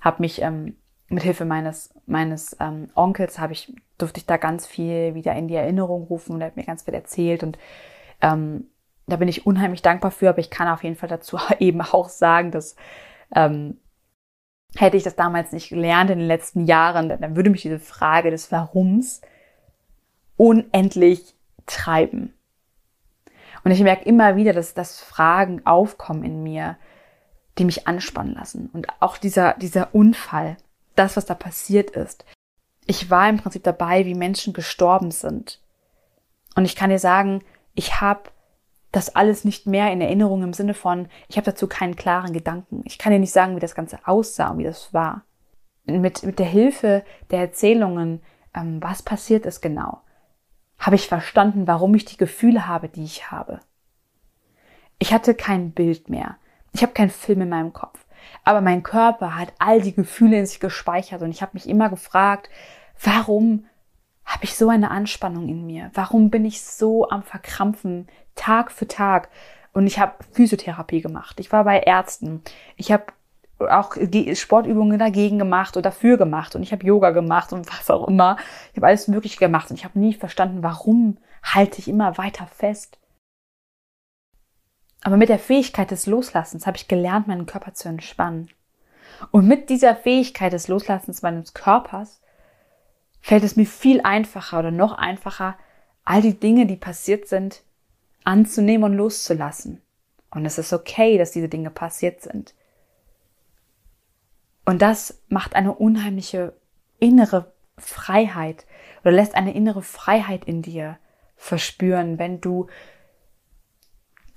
habe 0.00 0.20
mich 0.20 0.42
ähm, 0.42 0.76
mit 1.08 1.22
Hilfe 1.22 1.44
meines 1.44 1.94
meines 2.06 2.56
ähm, 2.60 2.90
Onkels 2.94 3.38
habe 3.38 3.52
ich 3.52 3.72
durfte 3.98 4.18
ich 4.18 4.26
da 4.26 4.36
ganz 4.36 4.66
viel 4.66 5.14
wieder 5.14 5.32
in 5.34 5.48
die 5.48 5.54
Erinnerung 5.54 6.04
rufen 6.04 6.34
und 6.34 6.40
er 6.40 6.48
hat 6.48 6.56
mir 6.56 6.64
ganz 6.64 6.82
viel 6.82 6.94
erzählt 6.94 7.42
und 7.42 7.58
ähm, 8.22 8.68
da 9.06 9.16
bin 9.16 9.28
ich 9.28 9.46
unheimlich 9.46 9.82
dankbar 9.82 10.10
für, 10.10 10.30
aber 10.30 10.38
ich 10.38 10.50
kann 10.50 10.68
auf 10.68 10.84
jeden 10.84 10.96
Fall 10.96 11.08
dazu 11.08 11.38
eben 11.58 11.82
auch 11.82 12.08
sagen, 12.08 12.50
dass 12.50 12.76
ähm, 13.34 13.78
hätte 14.76 14.96
ich 14.96 15.02
das 15.02 15.16
damals 15.16 15.52
nicht 15.52 15.68
gelernt 15.68 16.10
in 16.10 16.18
den 16.18 16.28
letzten 16.28 16.64
Jahren, 16.64 17.08
dann 17.08 17.36
würde 17.36 17.50
mich 17.50 17.62
diese 17.62 17.78
Frage 17.78 18.30
des 18.30 18.50
Warums 18.50 19.20
unendlich 20.36 21.34
treiben. 21.66 22.32
Und 23.64 23.70
ich 23.70 23.80
merke 23.80 24.04
immer 24.04 24.36
wieder, 24.36 24.52
dass, 24.52 24.74
dass 24.74 25.00
Fragen 25.00 25.64
aufkommen 25.66 26.24
in 26.24 26.42
mir, 26.42 26.76
die 27.58 27.64
mich 27.64 27.86
anspannen 27.86 28.34
lassen. 28.34 28.70
Und 28.72 28.88
auch 29.00 29.18
dieser, 29.18 29.54
dieser 29.54 29.94
Unfall, 29.94 30.56
das, 30.96 31.16
was 31.16 31.26
da 31.26 31.34
passiert 31.34 31.90
ist. 31.90 32.24
Ich 32.86 33.10
war 33.10 33.28
im 33.28 33.36
Prinzip 33.36 33.62
dabei, 33.62 34.06
wie 34.06 34.14
Menschen 34.14 34.52
gestorben 34.52 35.10
sind. 35.10 35.60
Und 36.56 36.64
ich 36.64 36.74
kann 36.74 36.90
dir 36.90 36.98
sagen, 36.98 37.42
ich 37.74 38.00
habe 38.00 38.30
das 38.90 39.16
alles 39.16 39.44
nicht 39.44 39.66
mehr 39.66 39.90
in 39.90 40.00
Erinnerung 40.00 40.42
im 40.42 40.52
Sinne 40.52 40.74
von, 40.74 41.08
ich 41.28 41.36
habe 41.36 41.46
dazu 41.46 41.66
keinen 41.66 41.96
klaren 41.96 42.32
Gedanken. 42.32 42.82
Ich 42.84 42.98
kann 42.98 43.12
dir 43.12 43.18
nicht 43.18 43.32
sagen, 43.32 43.56
wie 43.56 43.60
das 43.60 43.74
Ganze 43.74 43.98
aussah 44.06 44.48
und 44.48 44.58
wie 44.58 44.64
das 44.64 44.92
war. 44.92 45.24
Mit, 45.84 46.22
mit 46.22 46.38
der 46.38 46.46
Hilfe 46.46 47.02
der 47.30 47.40
Erzählungen, 47.40 48.20
ähm, 48.54 48.82
was 48.82 49.02
passiert 49.02 49.46
ist 49.46 49.62
genau, 49.62 50.02
habe 50.78 50.96
ich 50.96 51.08
verstanden, 51.08 51.66
warum 51.66 51.94
ich 51.94 52.04
die 52.04 52.18
Gefühle 52.18 52.68
habe, 52.68 52.88
die 52.88 53.04
ich 53.04 53.30
habe. 53.30 53.60
Ich 54.98 55.12
hatte 55.12 55.34
kein 55.34 55.72
Bild 55.72 56.08
mehr. 56.08 56.36
Ich 56.72 56.82
habe 56.82 56.92
keinen 56.92 57.10
Film 57.10 57.40
in 57.42 57.48
meinem 57.48 57.72
Kopf. 57.72 58.04
Aber 58.44 58.60
mein 58.60 58.82
Körper 58.82 59.36
hat 59.36 59.52
all 59.58 59.80
die 59.80 59.94
Gefühle 59.94 60.38
in 60.38 60.46
sich 60.46 60.60
gespeichert 60.60 61.22
und 61.22 61.30
ich 61.30 61.42
habe 61.42 61.52
mich 61.54 61.68
immer 61.68 61.88
gefragt, 61.88 62.50
warum 63.02 63.66
habe 64.32 64.44
ich 64.44 64.56
so 64.56 64.68
eine 64.68 64.90
Anspannung 64.90 65.48
in 65.48 65.66
mir? 65.66 65.90
Warum 65.94 66.30
bin 66.30 66.44
ich 66.44 66.62
so 66.62 67.08
am 67.08 67.22
Verkrampfen 67.22 68.08
Tag 68.34 68.72
für 68.72 68.88
Tag? 68.88 69.28
Und 69.72 69.86
ich 69.86 69.98
habe 69.98 70.12
Physiotherapie 70.32 71.00
gemacht. 71.00 71.40
Ich 71.40 71.52
war 71.52 71.64
bei 71.64 71.80
Ärzten. 71.80 72.42
Ich 72.76 72.92
habe 72.92 73.06
auch 73.58 73.94
Sportübungen 74.34 74.98
dagegen 74.98 75.38
gemacht 75.38 75.76
oder 75.76 75.90
dafür 75.90 76.16
gemacht 76.16 76.56
und 76.56 76.62
ich 76.62 76.72
habe 76.72 76.84
Yoga 76.84 77.10
gemacht 77.10 77.52
und 77.52 77.68
was 77.78 77.90
auch 77.90 78.08
immer. 78.08 78.36
Ich 78.72 78.76
habe 78.76 78.88
alles 78.88 79.08
Mögliche 79.08 79.38
gemacht 79.38 79.70
und 79.70 79.76
ich 79.76 79.84
habe 79.84 79.98
nie 79.98 80.14
verstanden, 80.14 80.62
warum 80.62 81.18
halte 81.42 81.78
ich 81.78 81.88
immer 81.88 82.18
weiter 82.18 82.46
fest. 82.46 82.98
Aber 85.04 85.16
mit 85.16 85.28
der 85.28 85.38
Fähigkeit 85.38 85.90
des 85.90 86.06
Loslassens 86.06 86.66
habe 86.66 86.76
ich 86.76 86.88
gelernt, 86.88 87.26
meinen 87.26 87.46
Körper 87.46 87.74
zu 87.74 87.88
entspannen. 87.88 88.48
Und 89.30 89.46
mit 89.46 89.68
dieser 89.68 89.96
Fähigkeit 89.96 90.52
des 90.52 90.68
Loslassens 90.68 91.22
meines 91.22 91.54
Körpers 91.54 92.21
fällt 93.22 93.44
es 93.44 93.56
mir 93.56 93.66
viel 93.66 94.02
einfacher 94.02 94.58
oder 94.58 94.70
noch 94.70 94.92
einfacher, 94.92 95.56
all 96.04 96.20
die 96.20 96.38
Dinge, 96.38 96.66
die 96.66 96.76
passiert 96.76 97.28
sind, 97.28 97.62
anzunehmen 98.24 98.84
und 98.84 98.96
loszulassen. 98.96 99.80
Und 100.30 100.44
es 100.44 100.58
ist 100.58 100.72
okay, 100.72 101.16
dass 101.18 101.30
diese 101.30 101.48
Dinge 101.48 101.70
passiert 101.70 102.20
sind. 102.20 102.54
Und 104.64 104.82
das 104.82 105.22
macht 105.28 105.54
eine 105.54 105.74
unheimliche 105.74 106.54
innere 106.98 107.52
Freiheit 107.78 108.66
oder 109.02 109.12
lässt 109.12 109.34
eine 109.34 109.54
innere 109.54 109.82
Freiheit 109.82 110.44
in 110.44 110.62
dir 110.62 110.98
verspüren, 111.36 112.18
wenn 112.18 112.40
du 112.40 112.68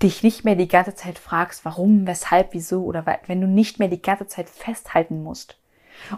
dich 0.02 0.22
nicht 0.22 0.44
mehr 0.44 0.56
die 0.56 0.68
ganze 0.68 0.94
Zeit 0.94 1.18
fragst, 1.18 1.64
warum, 1.64 2.06
weshalb, 2.06 2.52
wieso 2.52 2.84
oder 2.84 3.04
wenn 3.26 3.40
du 3.40 3.46
nicht 3.46 3.78
mehr 3.78 3.88
die 3.88 4.02
ganze 4.02 4.26
Zeit 4.26 4.48
festhalten 4.48 5.22
musst. 5.22 5.58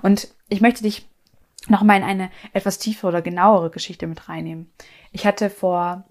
Und 0.02 0.34
ich 0.48 0.60
möchte 0.60 0.82
dich 0.82 1.08
nochmal 1.66 1.98
in 1.98 2.04
eine 2.04 2.30
etwas 2.52 2.78
tiefere 2.78 3.08
oder 3.08 3.22
genauere 3.22 3.70
Geschichte 3.70 4.06
mit 4.06 4.28
reinnehmen. 4.28 4.72
Ich 5.12 5.26
hatte 5.26 5.50
vor, 5.50 6.04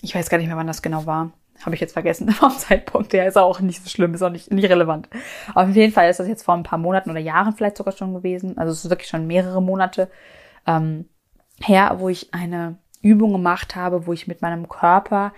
ich 0.00 0.14
weiß 0.14 0.30
gar 0.30 0.38
nicht 0.38 0.46
mehr, 0.46 0.56
wann 0.56 0.66
das 0.66 0.82
genau 0.82 1.06
war, 1.06 1.32
Habe 1.62 1.74
ich 1.74 1.80
jetzt 1.80 1.92
vergessen 1.92 2.28
vom 2.32 2.50
Zeitpunkt. 2.50 3.12
Der 3.12 3.26
ist 3.26 3.36
auch 3.36 3.60
nicht 3.60 3.82
so 3.82 3.90
schlimm, 3.90 4.14
ist 4.14 4.22
auch 4.22 4.30
nicht, 4.30 4.50
nicht 4.50 4.68
relevant. 4.68 5.08
Auf 5.54 5.68
jeden 5.74 5.92
Fall 5.92 6.08
ist 6.08 6.20
das 6.20 6.28
jetzt 6.28 6.44
vor 6.44 6.54
ein 6.54 6.62
paar 6.62 6.78
Monaten 6.78 7.10
oder 7.10 7.20
Jahren 7.20 7.54
vielleicht 7.54 7.76
sogar 7.76 7.92
schon 7.92 8.14
gewesen. 8.14 8.58
Also 8.58 8.72
es 8.72 8.84
ist 8.84 8.90
wirklich 8.90 9.08
schon 9.08 9.26
mehrere 9.26 9.62
Monate 9.62 10.10
ähm, 10.66 11.08
her, 11.60 11.96
wo 11.98 12.08
ich 12.08 12.32
eine 12.32 12.78
Übung 13.02 13.32
gemacht 13.32 13.76
habe, 13.76 14.06
wo 14.06 14.12
ich 14.12 14.26
mit 14.26 14.42
meinem 14.42 14.68
Körper 14.68 15.32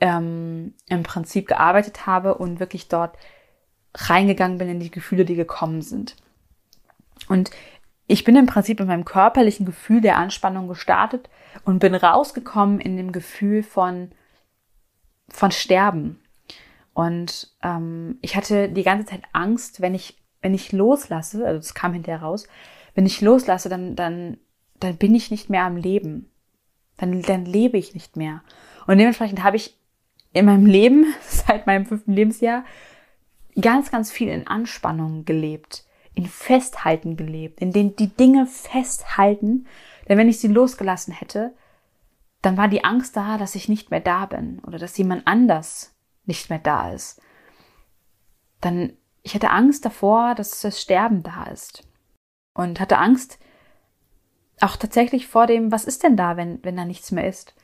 ähm, 0.00 0.74
im 0.88 1.02
Prinzip 1.02 1.48
gearbeitet 1.48 2.06
habe 2.06 2.34
und 2.34 2.60
wirklich 2.60 2.88
dort 2.88 3.16
reingegangen 3.94 4.58
bin 4.58 4.68
in 4.68 4.80
die 4.80 4.90
Gefühle, 4.90 5.24
die 5.24 5.36
gekommen 5.36 5.82
sind. 5.82 6.16
Und 7.28 7.50
ich 8.06 8.24
bin 8.24 8.36
im 8.36 8.46
Prinzip 8.46 8.80
in 8.80 8.86
meinem 8.86 9.04
körperlichen 9.04 9.64
Gefühl 9.64 10.00
der 10.00 10.18
Anspannung 10.18 10.68
gestartet 10.68 11.30
und 11.64 11.78
bin 11.78 11.94
rausgekommen 11.94 12.80
in 12.80 12.96
dem 12.96 13.12
Gefühl 13.12 13.62
von, 13.62 14.10
von 15.28 15.50
Sterben. 15.50 16.20
Und 16.92 17.54
ähm, 17.62 18.18
ich 18.20 18.36
hatte 18.36 18.68
die 18.68 18.82
ganze 18.82 19.06
Zeit 19.06 19.22
Angst, 19.32 19.80
wenn 19.80 19.94
ich, 19.94 20.22
wenn 20.42 20.54
ich 20.54 20.72
loslasse, 20.72 21.44
also 21.44 21.58
das 21.58 21.74
kam 21.74 21.92
hinterher 21.92 22.22
raus, 22.22 22.46
wenn 22.94 23.06
ich 23.06 23.20
loslasse, 23.20 23.68
dann, 23.68 23.96
dann, 23.96 24.38
dann 24.78 24.96
bin 24.96 25.14
ich 25.14 25.30
nicht 25.30 25.50
mehr 25.50 25.64
am 25.64 25.76
Leben. 25.76 26.30
Dann, 26.98 27.22
dann 27.22 27.44
lebe 27.44 27.78
ich 27.78 27.94
nicht 27.94 28.16
mehr. 28.16 28.42
Und 28.86 28.98
dementsprechend 28.98 29.42
habe 29.42 29.56
ich 29.56 29.76
in 30.32 30.44
meinem 30.44 30.66
Leben, 30.66 31.06
seit 31.22 31.66
meinem 31.66 31.86
fünften 31.86 32.12
Lebensjahr, 32.12 32.64
ganz, 33.60 33.90
ganz 33.90 34.12
viel 34.12 34.28
in 34.28 34.46
Anspannung 34.46 35.24
gelebt, 35.24 35.84
in 36.14 36.26
Festhalten 36.26 37.16
gelebt, 37.16 37.60
in 37.60 37.72
denen 37.72 37.96
die 37.96 38.08
Dinge 38.08 38.46
festhalten. 38.46 39.66
Denn 40.08 40.18
wenn 40.18 40.28
ich 40.28 40.38
sie 40.38 40.48
losgelassen 40.48 41.12
hätte, 41.12 41.54
dann 42.42 42.56
war 42.56 42.68
die 42.68 42.84
Angst 42.84 43.16
da, 43.16 43.38
dass 43.38 43.54
ich 43.54 43.68
nicht 43.68 43.90
mehr 43.90 44.00
da 44.00 44.26
bin 44.26 44.60
oder 44.66 44.78
dass 44.78 44.96
jemand 44.98 45.26
anders 45.26 45.94
nicht 46.26 46.50
mehr 46.50 46.58
da 46.58 46.92
ist. 46.92 47.20
Dann, 48.60 48.92
ich 49.22 49.34
hatte 49.34 49.50
Angst 49.50 49.84
davor, 49.84 50.34
dass 50.34 50.60
das 50.60 50.80
Sterben 50.80 51.22
da 51.22 51.44
ist. 51.44 51.86
Und 52.54 52.78
hatte 52.80 52.98
Angst 52.98 53.38
auch 54.60 54.76
tatsächlich 54.76 55.26
vor 55.26 55.46
dem, 55.46 55.72
was 55.72 55.84
ist 55.84 56.02
denn 56.02 56.16
da, 56.16 56.36
wenn, 56.36 56.62
wenn 56.62 56.76
da 56.76 56.84
nichts 56.84 57.10
mehr 57.10 57.26
ist? 57.26 57.54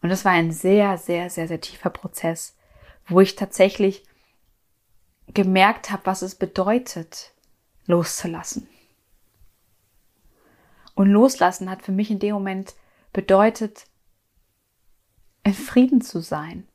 Und 0.00 0.08
das 0.08 0.24
war 0.24 0.32
ein 0.32 0.50
sehr, 0.50 0.98
sehr, 0.98 1.28
sehr, 1.30 1.46
sehr 1.46 1.60
tiefer 1.60 1.90
Prozess, 1.90 2.56
wo 3.06 3.20
ich 3.20 3.36
tatsächlich 3.36 4.04
gemerkt 5.28 5.90
habe, 5.90 6.06
was 6.06 6.22
es 6.22 6.34
bedeutet, 6.34 7.31
loszulassen. 7.92 8.66
Und 10.94 11.10
loslassen 11.10 11.70
hat 11.70 11.82
für 11.82 11.92
mich 11.92 12.10
in 12.10 12.18
dem 12.18 12.34
Moment 12.34 12.74
bedeutet, 13.12 13.84
in 15.44 15.54
Frieden 15.54 16.00
zu 16.00 16.20
sein. 16.20 16.66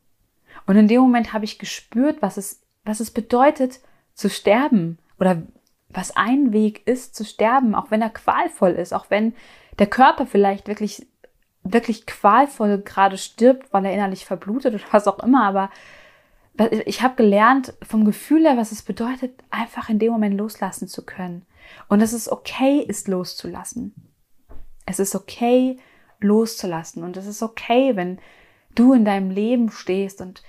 Und 0.66 0.76
in 0.76 0.88
dem 0.88 1.02
Moment 1.02 1.34
habe 1.34 1.46
ich 1.46 1.60
gespürt, 1.60 2.22
was 2.22 2.38
es, 2.38 2.62
was 2.84 3.00
es 3.00 3.12
bedeutet, 3.12 3.80
zu 4.14 4.30
sterben 4.30 4.98
oder 5.20 5.42
was 5.90 6.16
ein 6.16 6.52
Weg 6.52 6.86
ist, 6.86 7.16
zu 7.16 7.24
sterben, 7.24 7.74
auch 7.74 7.92
wenn 7.92 8.02
er 8.02 8.10
qualvoll 8.10 8.72
ist, 8.72 8.94
auch 8.94 9.10
wenn 9.10 9.34
der 9.80 9.88
Körper 9.88 10.26
vielleicht 10.26 10.68
wirklich, 10.68 11.08
wirklich 11.64 12.06
qualvoll 12.06 12.80
gerade 12.80 13.18
stirbt, 13.18 13.72
weil 13.72 13.86
er 13.86 13.94
innerlich 13.94 14.26
verblutet 14.26 14.74
oder 14.74 14.84
was 14.92 15.08
auch 15.08 15.20
immer, 15.20 15.46
aber 15.46 15.70
ich 16.86 17.02
habe 17.02 17.16
gelernt 17.16 17.74
vom 17.82 18.06
Gefühl 18.06 18.44
her, 18.46 18.58
was 18.58 18.72
es 18.72 18.82
bedeutet, 18.82 19.44
einfach 19.50 19.90
in 19.90 20.00
dem 20.00 20.12
Moment 20.12 20.36
loslassen 20.36 20.88
zu 20.88 21.06
können. 21.06 21.46
Und 21.88 22.02
dass 22.02 22.14
es 22.14 22.32
okay 22.32 22.80
ist, 22.80 23.08
loszulassen. 23.08 23.94
Es 24.86 25.00
ist 25.00 25.16
okay, 25.16 25.78
loszulassen. 26.20 27.04
Und 27.04 27.18
es 27.18 27.28
ist 27.28 27.44
okay, 27.44 27.96
wenn 27.96 28.20
du 28.74 28.94
in 28.94 29.06
deinem 29.06 29.30
Leben 29.30 29.70
stehst 29.70 30.22
und 30.22 30.42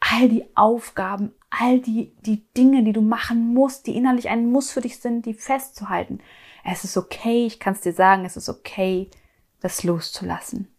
all 0.00 0.28
die 0.28 0.44
Aufgaben, 0.54 1.32
all 1.50 1.80
die, 1.80 2.14
die 2.20 2.44
Dinge, 2.56 2.82
die 2.82 2.92
du 2.92 3.00
machen 3.00 3.54
musst, 3.54 3.86
die 3.86 3.96
innerlich 3.96 4.28
ein 4.28 4.50
Muss 4.50 4.70
für 4.70 4.80
dich 4.80 4.98
sind, 4.98 5.24
die 5.24 5.34
festzuhalten. 5.34 6.20
Es 6.64 6.84
ist 6.84 6.96
okay, 6.96 7.46
ich 7.46 7.60
kann 7.60 7.74
es 7.74 7.80
dir 7.80 7.92
sagen, 7.92 8.24
es 8.24 8.36
ist 8.36 8.48
okay, 8.48 9.10
das 9.60 9.82
loszulassen. 9.82 10.73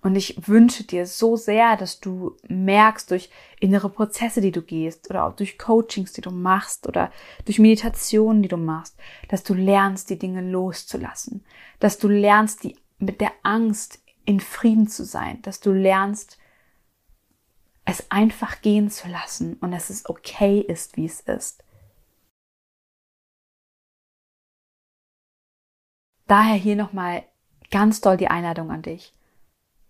Und 0.00 0.16
ich 0.16 0.46
wünsche 0.46 0.84
dir 0.84 1.06
so 1.06 1.36
sehr, 1.36 1.76
dass 1.76 2.00
du 2.00 2.36
merkst 2.48 3.10
durch 3.10 3.30
innere 3.60 3.88
Prozesse, 3.88 4.40
die 4.40 4.52
du 4.52 4.62
gehst 4.62 5.10
oder 5.10 5.24
auch 5.24 5.34
durch 5.34 5.58
Coachings, 5.58 6.12
die 6.12 6.20
du 6.20 6.30
machst 6.30 6.86
oder 6.86 7.10
durch 7.44 7.58
Meditationen, 7.58 8.42
die 8.42 8.48
du 8.48 8.56
machst, 8.56 8.96
dass 9.28 9.42
du 9.42 9.54
lernst, 9.54 10.10
die 10.10 10.18
Dinge 10.18 10.42
loszulassen, 10.42 11.44
dass 11.80 11.98
du 11.98 12.08
lernst, 12.08 12.64
die, 12.64 12.76
mit 12.98 13.20
der 13.20 13.32
Angst 13.42 14.00
in 14.24 14.40
Frieden 14.40 14.88
zu 14.88 15.04
sein, 15.04 15.40
dass 15.42 15.60
du 15.60 15.72
lernst, 15.72 16.38
es 17.84 18.10
einfach 18.10 18.60
gehen 18.62 18.90
zu 18.90 19.08
lassen 19.08 19.54
und 19.54 19.70
dass 19.70 19.90
es 19.90 20.08
okay 20.08 20.60
ist, 20.60 20.96
wie 20.96 21.06
es 21.06 21.20
ist. 21.20 21.62
Daher 26.26 26.56
hier 26.56 26.74
nochmal 26.74 27.24
ganz 27.70 28.00
doll 28.00 28.16
die 28.16 28.26
Einladung 28.28 28.72
an 28.72 28.82
dich. 28.82 29.12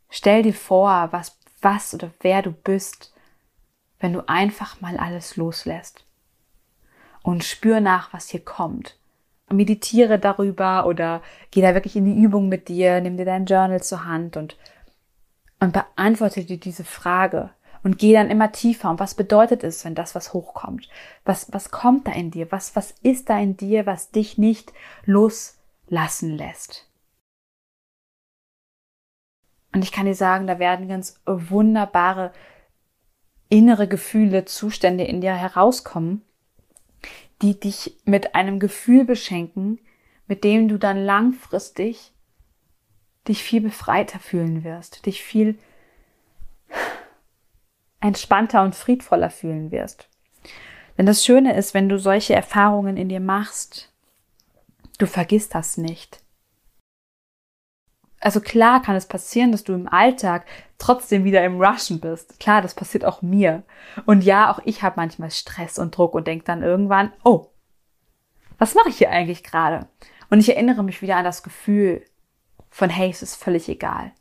Stell 0.09 0.42
dir 0.42 0.55
vor, 0.55 1.09
was, 1.11 1.38
was 1.61 1.95
oder 1.95 2.11
wer 2.21 2.42
du 2.42 2.53
bist, 2.53 3.12
wenn 3.99 4.12
du 4.12 4.29
einfach 4.29 4.81
mal 4.81 4.97
alles 4.97 5.37
loslässt. 5.37 6.05
Und 7.23 7.45
spür 7.45 7.81
nach, 7.81 8.12
was 8.12 8.29
hier 8.29 8.45
kommt. 8.45 8.97
Meditiere 9.51 10.19
darüber 10.19 10.87
oder 10.87 11.23
geh 11.51 11.61
da 11.61 11.75
wirklich 11.75 11.97
in 11.97 12.05
die 12.05 12.23
Übung 12.23 12.49
mit 12.49 12.69
dir, 12.69 13.01
nimm 13.01 13.16
dir 13.16 13.25
dein 13.25 13.47
Journal 13.47 13.83
zur 13.83 14.05
Hand 14.05 14.37
und, 14.37 14.57
und 15.61 15.73
beantworte 15.73 16.45
dir 16.45 16.59
diese 16.59 16.85
Frage 16.85 17.51
und 17.87 17.99
geh 17.99 18.12
dann 18.12 18.31
immer 18.31 18.51
tiefer. 18.51 18.90
Und 18.90 18.99
was 18.99 19.14
bedeutet 19.14 19.62
es, 19.62 19.85
wenn 19.85 19.95
das 19.95 20.16
was 20.16 20.33
hochkommt? 20.33 20.88
Was, 21.25 21.53
was 21.53 21.71
kommt 21.71 22.09
da 22.09 22.12
in 22.12 22.33
dir? 22.33 22.51
Was, 22.51 22.75
was 22.75 22.92
ist 23.03 23.31
da 23.31 23.38
in 23.38 23.57
dir, 23.57 23.87
was 23.87 24.11
dich 24.11 24.38
nicht 24.38 24.73
loslassen 25.05 26.37
lässt? 26.37 26.86
Und 29.77 29.83
ich 29.83 29.93
kann 29.93 30.07
dir 30.07 30.15
sagen, 30.15 30.47
da 30.47 30.59
werden 30.59 30.89
ganz 30.89 31.21
wunderbare 31.27 32.33
innere 33.51 33.87
Gefühle, 33.87 34.47
Zustände 34.47 35.05
in 35.05 35.21
dir 35.21 35.35
herauskommen, 35.35 36.23
die 37.43 37.61
dich 37.61 37.95
mit 38.07 38.35
einem 38.35 38.59
Gefühl 38.59 39.05
beschenken, 39.05 39.79
mit 40.29 40.45
dem 40.45 40.69
du 40.69 40.79
dann 40.79 40.97
langfristig 41.05 42.15
dich 43.29 43.43
viel 43.43 43.61
befreiter 43.61 44.19
fühlen 44.19 44.65
wirst, 44.65 45.05
dich 45.05 45.23
viel 45.23 45.59
entspannter 48.01 48.62
und 48.62 48.75
friedvoller 48.75 49.29
fühlen 49.29 49.73
wirst. 49.73 50.09
Denn 50.97 51.05
das 51.05 51.23
Schöne 51.23 51.55
ist, 51.55 51.75
wenn 51.75 51.91
du 51.91 51.99
solche 51.99 52.33
Erfahrungen 52.33 52.97
in 52.97 53.11
dir 53.11 53.21
machst, 53.21 53.93
du 54.97 55.07
vergisst 55.07 55.55
das 55.55 55.77
nicht. 55.77 56.23
Also 58.20 58.40
klar 58.40 58.83
kann 58.83 58.96
es 58.96 59.07
passieren, 59.07 59.52
dass 59.52 59.64
du 59.64 59.74
im 59.74 59.88
Alltag 59.88 60.46
trotzdem 60.79 61.24
wieder 61.24 61.44
im 61.44 61.61
Rushen 61.61 62.00
bist. 62.00 62.40
Klar, 62.40 62.62
das 62.62 62.74
passiert 62.74 63.05
auch 63.05 63.22
mir. 63.22 63.62
Und 64.07 64.24
ja, 64.24 64.50
auch 64.50 64.61
ich 64.64 64.83
habe 64.83 64.96
manchmal 64.96 65.31
Stress 65.31 65.79
und 65.79 65.96
Druck 65.96 66.14
und 66.14 66.26
denke 66.26 66.44
dann 66.44 66.62
irgendwann, 66.62 67.12
oh, 67.24 67.48
was 68.59 68.74
mache 68.74 68.88
ich 68.88 68.98
hier 68.98 69.11
eigentlich 69.11 69.42
gerade? 69.42 69.88
Und 70.31 70.40
ich 70.40 70.48
erinnere 70.48 70.83
mich 70.83 71.02
wieder 71.02 71.16
an 71.16 71.24
das 71.24 71.42
Gefühl 71.42 72.05
von, 72.70 72.90
hey, 72.90 73.11
es 73.11 73.22
ist 73.22 73.37
völlig 73.37 73.68
egal. 73.68 74.12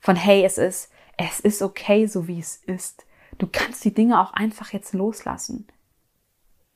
Von, 0.00 0.16
hey, 0.16 0.44
es 0.44 0.58
ist, 0.58 0.90
es 1.16 1.40
ist 1.40 1.62
okay, 1.62 2.06
so 2.06 2.26
wie 2.28 2.40
es 2.40 2.56
ist. 2.56 3.06
Du 3.38 3.48
kannst 3.50 3.84
die 3.84 3.94
Dinge 3.94 4.20
auch 4.20 4.32
einfach 4.32 4.72
jetzt 4.72 4.92
loslassen. 4.92 5.66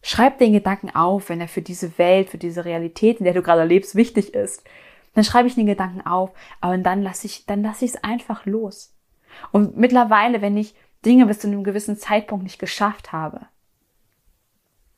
Schreib 0.03 0.39
den 0.39 0.53
Gedanken 0.53 0.91
auf, 0.91 1.29
wenn 1.29 1.41
er 1.41 1.49
für 1.49 1.63
diese 1.63 1.99
Welt, 1.99 2.31
für 2.31 2.39
diese 2.39 2.65
Realität, 2.65 3.19
in 3.19 3.25
der 3.25 3.35
du 3.35 3.43
gerade 3.43 3.65
lebst, 3.65 3.97
wichtig 3.97 4.35
ist. 4.35 4.63
Dann 5.15 5.25
schreibe 5.25 5.49
ich 5.49 5.55
den 5.55 5.67
Gedanken 5.67 6.07
auf, 6.07 6.33
aber 6.61 6.77
dann 6.79 7.03
lasse 7.03 7.27
ich, 7.27 7.47
dann 7.47 7.63
lasse 7.63 7.85
ich 7.85 7.93
es 7.93 8.05
einfach 8.05 8.47
los. 8.47 8.95
Und 9.53 9.77
mittlerweile, 9.77 10.43
wenn 10.43 10.57
ich 10.57 10.75
Dinge 11.05 11.27
bis 11.27 11.41
zu 11.41 11.47
einem 11.47 11.65
gewissen 11.65 11.97
Zeitpunkt 11.97 12.45
nicht 12.45 12.59
geschafft 12.59 13.13
habe, 13.13 13.47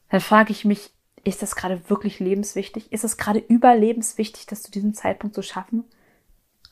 dann 0.09 0.21
frage 0.21 0.53
ich 0.53 0.65
mich, 0.65 0.93
ist 1.25 1.43
das 1.43 1.55
gerade 1.55 1.89
wirklich 1.91 2.19
lebenswichtig? 2.19 2.93
Ist 2.93 3.05
es 3.05 3.17
gerade 3.17 3.39
überlebenswichtig, 3.39 4.47
das 4.47 4.63
zu 4.63 4.71
diesem 4.71 4.95
Zeitpunkt 4.95 5.35
zu 5.35 5.43
schaffen? 5.43 5.85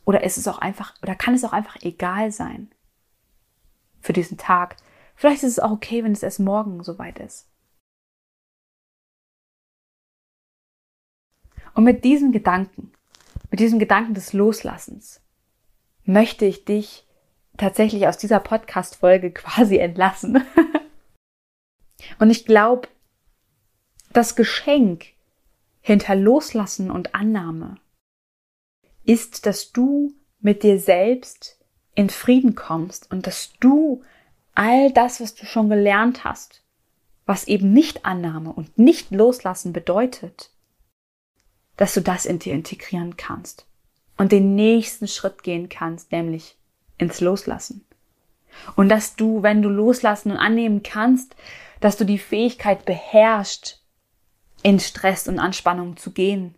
Oder 0.05 0.25
ist 0.25 0.39
es 0.39 0.49
auch 0.49 0.59
einfach, 0.59 0.95
oder 1.03 1.15
kann 1.15 1.35
es 1.35 1.45
auch 1.45 1.53
einfach 1.53 1.77
egal 1.83 2.33
sein 2.33 2.73
für 4.01 4.15
diesen 4.15 4.39
Tag? 4.39 4.77
Vielleicht 5.15 5.43
ist 5.43 5.53
es 5.53 5.59
auch 5.59 5.71
okay, 5.71 6.03
wenn 6.03 6.13
es 6.13 6.23
erst 6.23 6.41
morgen 6.41 6.83
soweit 6.83 7.19
ist. 7.19 7.51
Und 11.75 11.85
mit 11.85 12.05
diesen 12.05 12.33
Gedanken 12.33 12.93
mit 13.51 13.61
diesem 13.61 13.79
Gedanken 13.79 14.15
des 14.15 14.33
Loslassens 14.33 15.21
möchte 16.05 16.45
ich 16.45 16.65
dich 16.65 17.07
tatsächlich 17.57 18.07
aus 18.07 18.17
dieser 18.19 18.41
Podcast-Folge 18.41 19.31
quasi 19.33 19.79
entlassen. 19.79 20.43
und 22.19 22.31
ich 22.31 22.47
glaube, 22.47 22.89
das 24.13 24.37
Geschenk 24.37 25.07
hinter 25.81 26.15
Loslassen 26.15 26.91
und 26.91 27.15
Annahme 27.15 27.77
ist, 29.05 29.47
dass 29.47 29.73
du 29.73 30.15
mit 30.41 30.63
dir 30.63 30.79
selbst 30.79 31.59
in 31.95 32.11
Frieden 32.11 32.55
kommst 32.55 33.11
und 33.11 33.27
dass 33.27 33.53
du 33.61 34.03
all 34.55 34.93
das, 34.93 35.21
was 35.21 35.35
du 35.35 35.47
schon 35.47 35.69
gelernt 35.69 36.25
hast, 36.25 36.63
was 37.27 37.47
eben 37.47 37.73
nicht 37.73 38.05
Annahme 38.05 38.53
und 38.53 38.79
nicht 38.79 39.11
Loslassen 39.11 39.73
bedeutet, 39.73 40.51
dass 41.79 41.95
du 41.95 42.03
das 42.03 42.27
in 42.27 42.39
dir 42.39 42.53
integrieren 42.53 43.17
kannst 43.17 43.67
und 44.19 44.33
den 44.33 44.55
nächsten 44.55 45.09
Schritt 45.09 45.43
gehen 45.43 45.71
kannst, 45.71 46.13
nämlich 46.13 46.57
ins 46.99 47.23
Loslassen. 47.23 47.87
Und 48.77 48.91
dass 48.91 49.17
du, 49.17 49.43
wenn 49.43 49.63
du 49.63 49.71
loslassen 49.71 50.33
und 50.33 50.37
annehmen 50.37 50.83
kannst, 50.83 51.35
dass 51.81 51.97
du 51.97 52.05
die 52.05 52.19
Fähigkeit 52.19 52.85
beherrschst, 52.85 53.79
in 54.63 54.81
Stress 54.81 55.29
und 55.29 55.39
Anspannung 55.39 55.97
zu 55.97 56.11
gehen. 56.11 56.55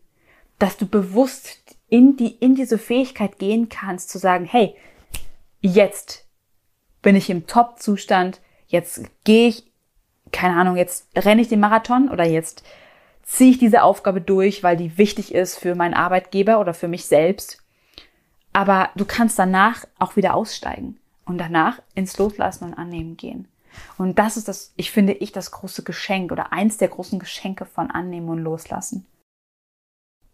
Dass 0.58 0.76
du 0.76 0.86
bewusst 0.86 1.76
in 1.88 2.16
die, 2.16 2.34
in 2.36 2.54
diese 2.54 2.78
Fähigkeit 2.78 3.38
gehen 3.38 3.68
kannst, 3.68 4.10
zu 4.10 4.18
sagen, 4.18 4.44
hey, 4.44 4.74
jetzt 5.60 6.26
bin 7.02 7.16
ich 7.16 7.30
im 7.30 7.46
Top-Zustand, 7.46 8.40
jetzt 8.68 9.02
gehe 9.24 9.48
ich, 9.48 9.64
keine 10.32 10.56
Ahnung, 10.56 10.76
jetzt 10.76 11.08
renne 11.16 11.42
ich 11.42 11.48
den 11.48 11.60
Marathon 11.60 12.08
oder 12.08 12.24
jetzt 12.24 12.62
ziehe 13.22 13.52
ich 13.52 13.58
diese 13.58 13.82
Aufgabe 13.82 14.20
durch, 14.20 14.62
weil 14.62 14.76
die 14.76 14.98
wichtig 14.98 15.34
ist 15.34 15.58
für 15.58 15.74
meinen 15.74 15.94
Arbeitgeber 15.94 16.60
oder 16.60 16.74
für 16.74 16.88
mich 16.88 17.06
selbst. 17.06 17.62
Aber 18.52 18.90
du 18.96 19.04
kannst 19.04 19.38
danach 19.38 19.84
auch 19.98 20.16
wieder 20.16 20.34
aussteigen 20.34 20.98
und 21.24 21.38
danach 21.38 21.80
ins 21.94 22.18
Loslassen 22.18 22.64
und 22.64 22.74
Annehmen 22.74 23.16
gehen. 23.16 23.46
Und 23.98 24.18
das 24.18 24.36
ist 24.36 24.48
das, 24.48 24.72
ich 24.76 24.90
finde 24.90 25.12
ich, 25.12 25.32
das 25.32 25.52
große 25.52 25.84
Geschenk 25.84 26.32
oder 26.32 26.52
eins 26.52 26.76
der 26.76 26.88
großen 26.88 27.18
Geschenke 27.18 27.64
von 27.64 27.90
Annehmen 27.90 28.28
und 28.28 28.38
Loslassen. 28.38 29.06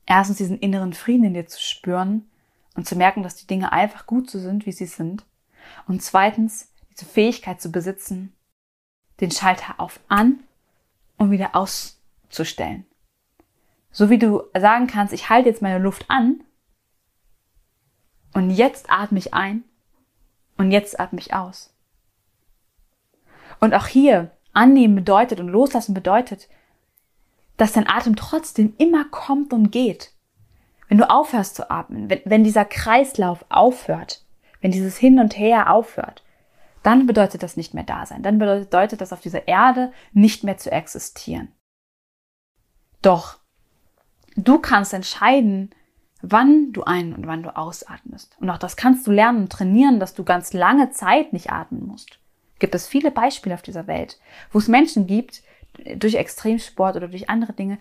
Erstens 0.07 0.39
diesen 0.39 0.59
inneren 0.59 0.95
Frieden 0.95 1.25
in 1.25 1.35
dir 1.35 1.47
zu 1.47 1.61
spüren 1.61 2.29
und 2.75 2.87
zu 2.87 2.97
merken, 2.97 3.23
dass 3.23 3.37
die 3.37 3.47
Dinge 3.47 3.73
einfach 3.73 4.07
gut 4.07 4.31
so 4.31 4.39
sind, 4.39 4.67
wie 4.67 4.73
sie 4.73 4.87
sind. 4.87 5.25
Und 5.87 6.03
zweitens 6.03 6.71
diese 6.93 7.07
Fähigkeit 7.07 7.61
zu 7.61 7.71
besitzen, 7.71 8.33
den 9.21 9.31
Schalter 9.31 9.75
auf 9.79 10.01
an 10.09 10.41
und 11.19 11.31
wieder 11.31 11.55
auszustellen. 12.27 12.85
So 13.91 14.11
wie 14.11 14.19
du 14.19 14.43
sagen 14.59 14.87
kannst, 14.87 15.15
ich 15.15 15.31
halte 15.31 15.49
jetzt 15.49 15.63
meine 15.63 15.79
Luft 15.79 16.05
an 16.09 16.43
und 18.35 18.51
jetzt 18.51 18.91
atme 18.91 19.19
ich 19.19 19.33
ein 19.33 19.65
und 20.59 20.71
jetzt 20.71 21.01
atme 21.01 21.19
ich 21.19 21.33
aus. 21.33 21.73
Und 23.59 23.75
auch 23.75 23.87
hier 23.87 24.33
annehmen 24.53 24.97
bedeutet 24.97 25.41
und 25.41 25.49
loslassen 25.49 25.95
bedeutet, 25.95 26.49
dass 27.57 27.73
dein 27.73 27.89
Atem 27.89 28.17
trotzdem 28.17 28.75
immer 28.77 29.07
kommt 29.07 29.55
und 29.55 29.71
geht. 29.71 30.13
Wenn 30.89 30.99
du 30.99 31.09
aufhörst 31.09 31.57
zu 31.57 31.71
atmen, 31.71 32.11
wenn, 32.11 32.21
wenn 32.27 32.45
dieser 32.45 32.67
Kreislauf 32.67 33.47
aufhört, 33.49 34.25
wenn 34.61 34.73
dieses 34.73 34.99
Hin 34.99 35.19
und 35.19 35.39
Her 35.39 35.73
aufhört, 35.73 36.23
dann 36.83 37.07
bedeutet 37.07 37.43
das 37.43 37.57
nicht 37.57 37.73
mehr 37.73 37.83
da 37.83 38.05
sein. 38.05 38.23
Dann 38.23 38.39
bedeutet 38.39 39.01
das 39.01 39.13
auf 39.13 39.21
dieser 39.21 39.49
Erde 39.49 39.91
nicht 40.13 40.45
mehr 40.45 40.59
zu 40.59 40.71
existieren. 40.71 41.56
Doch 43.03 43.39
du 44.37 44.59
kannst 44.59 44.93
entscheiden, 44.93 45.71
wann 46.23 46.73
du 46.73 46.83
ein- 46.85 47.15
und 47.15 47.27
wann 47.27 47.43
du 47.43 47.57
ausatmest. 47.57 48.37
Und 48.41 48.51
auch 48.51 48.59
das 48.59 48.77
kannst 48.77 49.07
du 49.07 49.13
lernen 49.13 49.43
und 49.43 49.53
trainieren, 49.53 50.01
dass 50.01 50.15
du 50.15 50.25
ganz 50.25 50.53
lange 50.53 50.91
Zeit 50.91 51.33
nicht 51.33 51.51
atmen 51.51 51.87
musst 51.87 52.19
gibt 52.59 52.75
es 52.75 52.89
viele 52.89 53.11
Beispiele 53.11 53.55
auf 53.55 53.63
dieser 53.63 53.87
Welt, 53.87 54.19
wo 54.51 54.59
es 54.59 54.69
Menschen 54.69 55.07
gibt, 55.07 55.43
durch 55.97 56.15
Extremsport 56.15 56.97
oder 56.97 57.09
durch 57.09 57.29
andere 57.29 57.53
Dinge, 57.53 57.79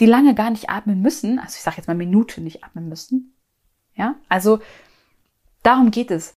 die 0.00 0.06
lange 0.06 0.34
gar 0.34 0.50
nicht 0.50 0.68
atmen 0.68 1.00
müssen, 1.00 1.38
also 1.38 1.54
ich 1.56 1.62
sage 1.62 1.76
jetzt 1.78 1.86
mal 1.86 1.94
Minute 1.94 2.40
nicht 2.40 2.64
atmen 2.64 2.88
müssen. 2.88 3.34
Ja, 3.94 4.16
also 4.28 4.60
darum 5.62 5.90
geht 5.90 6.10
es, 6.10 6.34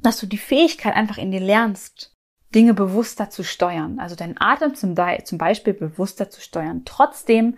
dass 0.00 0.18
du 0.18 0.26
die 0.26 0.38
Fähigkeit 0.38 0.94
einfach 0.94 1.18
in 1.18 1.32
dir 1.32 1.40
lernst, 1.40 2.16
Dinge 2.54 2.72
bewusster 2.72 3.28
zu 3.28 3.44
steuern, 3.44 3.98
also 3.98 4.14
deinen 4.14 4.40
Atem 4.40 4.74
zum, 4.74 4.96
zum 5.24 5.38
Beispiel 5.38 5.74
bewusster 5.74 6.30
zu 6.30 6.40
steuern. 6.40 6.82
Trotzdem 6.84 7.56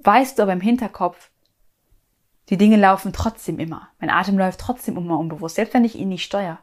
weißt 0.00 0.38
du 0.38 0.42
aber 0.42 0.52
im 0.52 0.60
Hinterkopf, 0.60 1.30
die 2.48 2.58
Dinge 2.58 2.76
laufen 2.76 3.12
trotzdem 3.12 3.58
immer. 3.58 3.88
Mein 3.98 4.10
Atem 4.10 4.38
läuft 4.38 4.60
trotzdem 4.60 4.96
immer 4.96 5.18
unbewusst, 5.18 5.56
selbst 5.56 5.74
wenn 5.74 5.84
ich 5.84 5.96
ihn 5.96 6.08
nicht 6.08 6.24
steuere. 6.24 6.58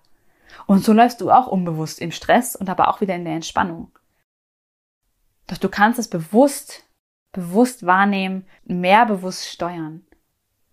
Und 0.65 0.83
so 0.83 0.93
läufst 0.93 1.19
du 1.19 1.31
auch 1.31 1.47
unbewusst 1.47 1.99
im 1.99 2.11
Stress 2.11 2.55
und 2.55 2.69
aber 2.69 2.87
auch 2.87 3.01
wieder 3.01 3.15
in 3.15 3.25
der 3.25 3.33
Entspannung. 3.33 3.91
Doch 5.47 5.57
du 5.57 5.67
kannst 5.67 5.99
es 5.99 6.07
bewusst, 6.07 6.85
bewusst 7.33 7.85
wahrnehmen, 7.85 8.45
mehr 8.63 9.05
bewusst 9.05 9.47
steuern. 9.49 10.05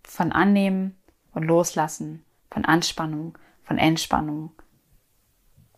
Von 0.04 0.32
Annehmen, 0.32 1.00
von 1.32 1.42
Loslassen, 1.42 2.24
von 2.50 2.64
Anspannung, 2.64 3.36
von 3.64 3.78
Entspannung, 3.78 4.52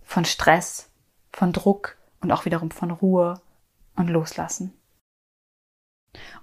von 0.02 0.24
Stress, 0.24 0.91
von 1.32 1.52
Druck 1.52 1.96
und 2.20 2.30
auch 2.30 2.44
wiederum 2.44 2.70
von 2.70 2.90
Ruhe 2.90 3.40
und 3.96 4.08
Loslassen. 4.08 4.72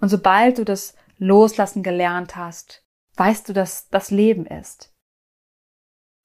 Und 0.01 0.09
sobald 0.09 0.57
du 0.57 0.65
das 0.65 0.95
Loslassen 1.17 1.83
gelernt 1.83 2.35
hast, 2.35 2.83
weißt 3.15 3.49
du, 3.49 3.53
dass 3.53 3.89
das 3.89 4.11
Leben 4.11 4.45
ist. 4.45 4.93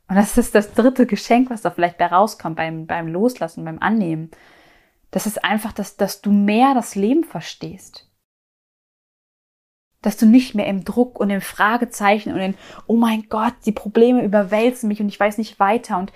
Und 0.09 0.17
das 0.17 0.37
ist 0.37 0.55
das 0.55 0.73
dritte 0.75 1.07
Geschenk, 1.07 1.51
was 1.51 1.63
da 1.63 1.71
vielleicht 1.71 1.99
bei 1.99 2.07
rauskommt 2.07 2.57
beim, 2.57 2.87
beim 2.87 3.09
Loslassen, 3.09 3.65
beim 3.65 3.79
Annehmen. 3.81 4.31
Das 5.11 5.27
ist 5.27 5.45
einfach, 5.45 5.73
dass, 5.73 5.97
dass 5.97 6.21
du 6.21 6.31
mehr 6.31 6.75
das 6.75 6.95
Leben 6.95 7.25
verstehst. 7.25 8.11
Dass 10.03 10.17
du 10.17 10.27
nicht 10.27 10.55
mehr 10.55 10.67
im 10.67 10.85
Druck 10.85 11.19
und 11.19 11.31
im 11.31 11.41
Fragezeichen 11.41 12.35
und 12.35 12.41
in, 12.41 12.55
oh 12.87 12.97
mein 12.97 13.29
Gott, 13.29 13.55
die 13.65 13.73
Probleme 13.73 14.23
überwälzen 14.23 14.89
mich 14.89 15.01
und 15.01 15.09
ich 15.09 15.19
weiß 15.19 15.39
nicht 15.39 15.59
weiter. 15.59 15.99
Und 15.99 16.13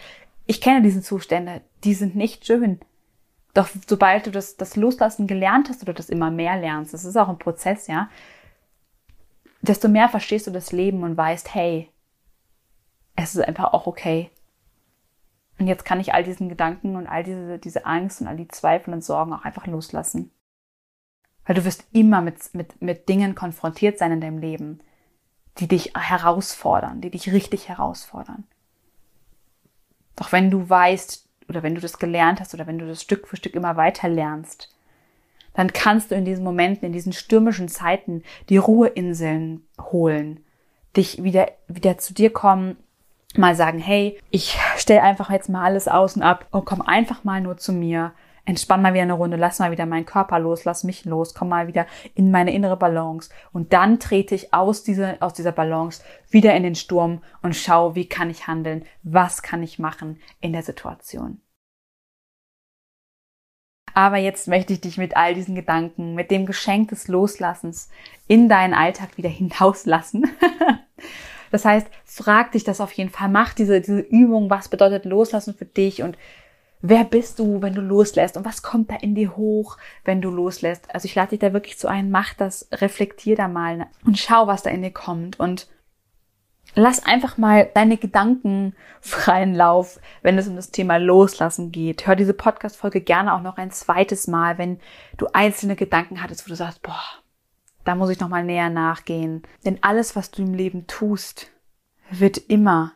ich 0.47 0.61
kenne 0.61 0.83
diese 0.83 1.01
Zustände, 1.01 1.63
die 1.85 1.95
sind 1.95 2.17
nicht 2.17 2.47
schön. 2.47 2.81
Doch 3.55 3.69
sobald 3.87 4.27
du 4.27 4.31
das, 4.31 4.57
das 4.57 4.77
Loslassen 4.77 5.27
gelernt 5.27 5.69
hast 5.69 5.83
oder 5.83 5.95
das 5.95 6.11
immer 6.11 6.31
mehr 6.31 6.59
lernst, 6.59 6.95
das 6.95 7.05
ist 7.05 7.17
auch 7.17 7.29
ein 7.29 7.39
Prozess, 7.39 7.87
ja, 7.87 8.09
desto 9.63 9.89
mehr 9.89 10.09
verstehst 10.09 10.47
du 10.47 10.51
das 10.51 10.73
Leben 10.73 11.03
und 11.03 11.17
weißt, 11.17 11.55
hey, 11.55 11.91
es 13.17 13.35
ist 13.35 13.45
einfach 13.45 13.73
auch 13.73 13.87
okay. 13.87 14.31
Und 15.59 15.67
jetzt 15.67 15.85
kann 15.85 15.99
ich 15.99 16.15
all 16.15 16.23
diesen 16.23 16.49
Gedanken 16.49 16.95
und 16.95 17.09
all 17.09 17.25
diese, 17.25 17.59
diese 17.59 17.85
Angst 17.85 18.21
und 18.21 18.29
all 18.29 18.37
die 18.37 18.49
Zweifel 18.49 18.95
und 18.95 19.03
Sorgen 19.03 19.33
auch 19.33 19.45
einfach 19.45 19.67
loslassen. 19.67 20.31
Weil 21.45 21.57
du 21.57 21.65
wirst 21.65 21.85
immer 21.93 22.21
mit, 22.21 22.55
mit, 22.55 22.81
mit 22.81 23.09
Dingen 23.09 23.35
konfrontiert 23.35 23.99
sein 23.99 24.13
in 24.13 24.21
deinem 24.21 24.39
Leben, 24.39 24.81
die 25.59 25.67
dich 25.67 25.95
herausfordern, 25.97 27.01
die 27.01 27.11
dich 27.11 27.33
richtig 27.33 27.69
herausfordern. 27.69 28.45
Doch 30.15 30.31
wenn 30.31 30.51
du 30.51 30.69
weißt 30.69 31.28
oder 31.49 31.63
wenn 31.63 31.75
du 31.75 31.81
das 31.81 31.99
gelernt 31.99 32.41
hast 32.41 32.55
oder 32.55 32.67
wenn 32.67 32.79
du 32.79 32.87
das 32.87 33.03
Stück 33.03 33.27
für 33.27 33.37
Stück 33.37 33.55
immer 33.55 33.77
weiter 33.77 34.09
lernst, 34.09 34.75
dann 35.55 35.73
kannst 35.73 36.11
du 36.11 36.15
in 36.15 36.25
diesen 36.25 36.45
Momenten, 36.45 36.87
in 36.87 36.93
diesen 36.93 37.13
stürmischen 37.13 37.69
Zeiten 37.69 38.23
die 38.49 38.59
Ruheinseln 38.59 39.67
holen, 39.81 40.45
dich 40.97 41.23
wieder, 41.23 41.51
wieder 41.67 41.99
zu 41.99 42.15
dir 42.15 42.33
kommen 42.33 42.77
mal 43.37 43.55
sagen, 43.55 43.79
hey, 43.79 44.19
ich 44.31 44.59
stelle 44.77 45.03
einfach 45.03 45.31
jetzt 45.31 45.49
mal 45.49 45.65
alles 45.65 45.89
außen 45.89 46.23
ab 46.23 46.47
und 46.51 46.65
komm 46.65 46.81
einfach 46.81 47.25
mal 47.25 47.41
nur 47.41 47.57
zu 47.57 47.73
mir. 47.73 48.13
Entspann 48.49 48.81
mal 48.81 48.95
wieder 48.95 49.03
eine 49.03 49.13
Runde, 49.13 49.37
lass 49.37 49.59
mal 49.59 49.71
wieder 49.71 49.85
meinen 49.85 50.07
Körper 50.07 50.39
los, 50.39 50.65
lass 50.65 50.83
mich 50.83 51.05
los, 51.05 51.35
komm 51.35 51.51
mal 51.51 51.67
wieder 51.67 51.87
in 52.15 52.31
meine 52.31 52.55
innere 52.55 52.79
Balance. 52.79 53.29
Und 53.53 53.75
dann 53.75 54.01
trete 54.01 54.35
ich 54.35 54.55
aus 54.55 54.83
dieser, 54.83 55.19
aus 55.21 55.35
dieser 55.35 55.53
Balance 55.53 56.03
wieder 56.31 56.57
in 56.57 56.63
den 56.63 56.75
Sturm 56.75 57.23
und 57.43 57.55
schau, 57.55 57.95
wie 57.95 58.09
kann 58.09 58.31
ich 58.31 58.47
handeln, 58.47 58.87
was 59.03 59.43
kann 59.43 59.63
ich 59.63 59.79
machen 59.79 60.19
in 60.41 60.55
der 60.55 60.63
Situation. 60.63 61.43
Aber 63.93 64.17
jetzt 64.17 64.49
möchte 64.49 64.73
ich 64.73 64.81
dich 64.81 64.97
mit 64.97 65.15
all 65.15 65.35
diesen 65.35 65.55
Gedanken, 65.55 66.15
mit 66.15 66.31
dem 66.31 66.47
Geschenk 66.47 66.89
des 66.89 67.07
Loslassens 67.07 67.91
in 68.29 68.49
deinen 68.49 68.73
Alltag 68.73 69.19
wieder 69.19 69.29
hinauslassen. 69.29 70.27
Das 71.51 71.67
heißt, 71.67 71.87
frag 72.05 72.53
dich 72.53 72.65
das 72.65 72.81
auf 72.81 72.93
jeden 72.93 73.11
Fall, 73.11 73.29
mach 73.29 73.53
diese, 73.53 73.81
diese 73.81 74.01
Übung, 74.01 74.49
was 74.49 74.69
bedeutet 74.69 75.05
loslassen 75.05 75.55
für 75.55 75.67
dich 75.67 76.03
und 76.03 76.17
wer 76.81 77.05
bist 77.05 77.39
du, 77.39 77.63
wenn 77.63 77.75
du 77.75 77.81
loslässt 77.81 78.37
und 78.37 78.45
was 78.45 78.63
kommt 78.63 78.91
da 78.91 78.97
in 78.97 79.15
dir 79.15 79.37
hoch, 79.37 79.77
wenn 80.05 80.21
du 80.21 80.31
loslässt. 80.31 80.95
Also 80.95 81.07
ich 81.07 81.15
lade 81.15 81.31
dich 81.31 81.41
da 81.41 81.53
wirklich 81.53 81.79
zu 81.79 81.89
ein, 81.89 82.11
mach 82.11 82.35
das, 82.35 82.69
reflektier 82.73 83.37
da 83.37 83.49
mal 83.49 83.87
und 84.05 84.19
schau, 84.19 84.47
was 84.47 84.63
da 84.63 84.71
in 84.71 84.83
dir 84.83 84.93
kommt 84.93 85.39
und 85.41 85.69
lass 86.75 87.05
einfach 87.05 87.39
mal 87.39 87.69
deine 87.75 87.97
Gedanken 87.97 88.75
freien 89.01 89.55
Lauf, 89.55 90.01
wenn 90.23 90.39
es 90.39 90.49
um 90.49 90.57
das 90.57 90.71
Thema 90.71 90.99
Loslassen 90.99 91.73
geht. 91.73 92.07
Hör 92.07 92.17
diese 92.17 92.35
Podcast-Folge 92.35 93.01
gerne 93.01 93.35
auch 93.35 93.43
noch 93.43 93.57
ein 93.57 93.71
zweites 93.71 94.27
Mal, 94.27 94.59
wenn 94.59 94.81
du 95.17 95.27
einzelne 95.33 95.77
Gedanken 95.77 96.23
hattest, 96.23 96.47
wo 96.47 96.49
du 96.51 96.57
sagst, 96.57 96.83
boah, 96.83 97.03
da 97.85 97.95
muss 97.95 98.11
ich 98.11 98.21
nochmal 98.21 98.45
näher 98.45 98.71
nachgehen. 98.71 99.43
Denn 99.65 99.79
alles, 99.83 100.15
was 100.15 100.31
du 100.31 100.43
im 100.43 100.55
Leben 100.55 100.87
tust, 100.87 101.51
wird 102.11 102.37
immer 102.37 102.93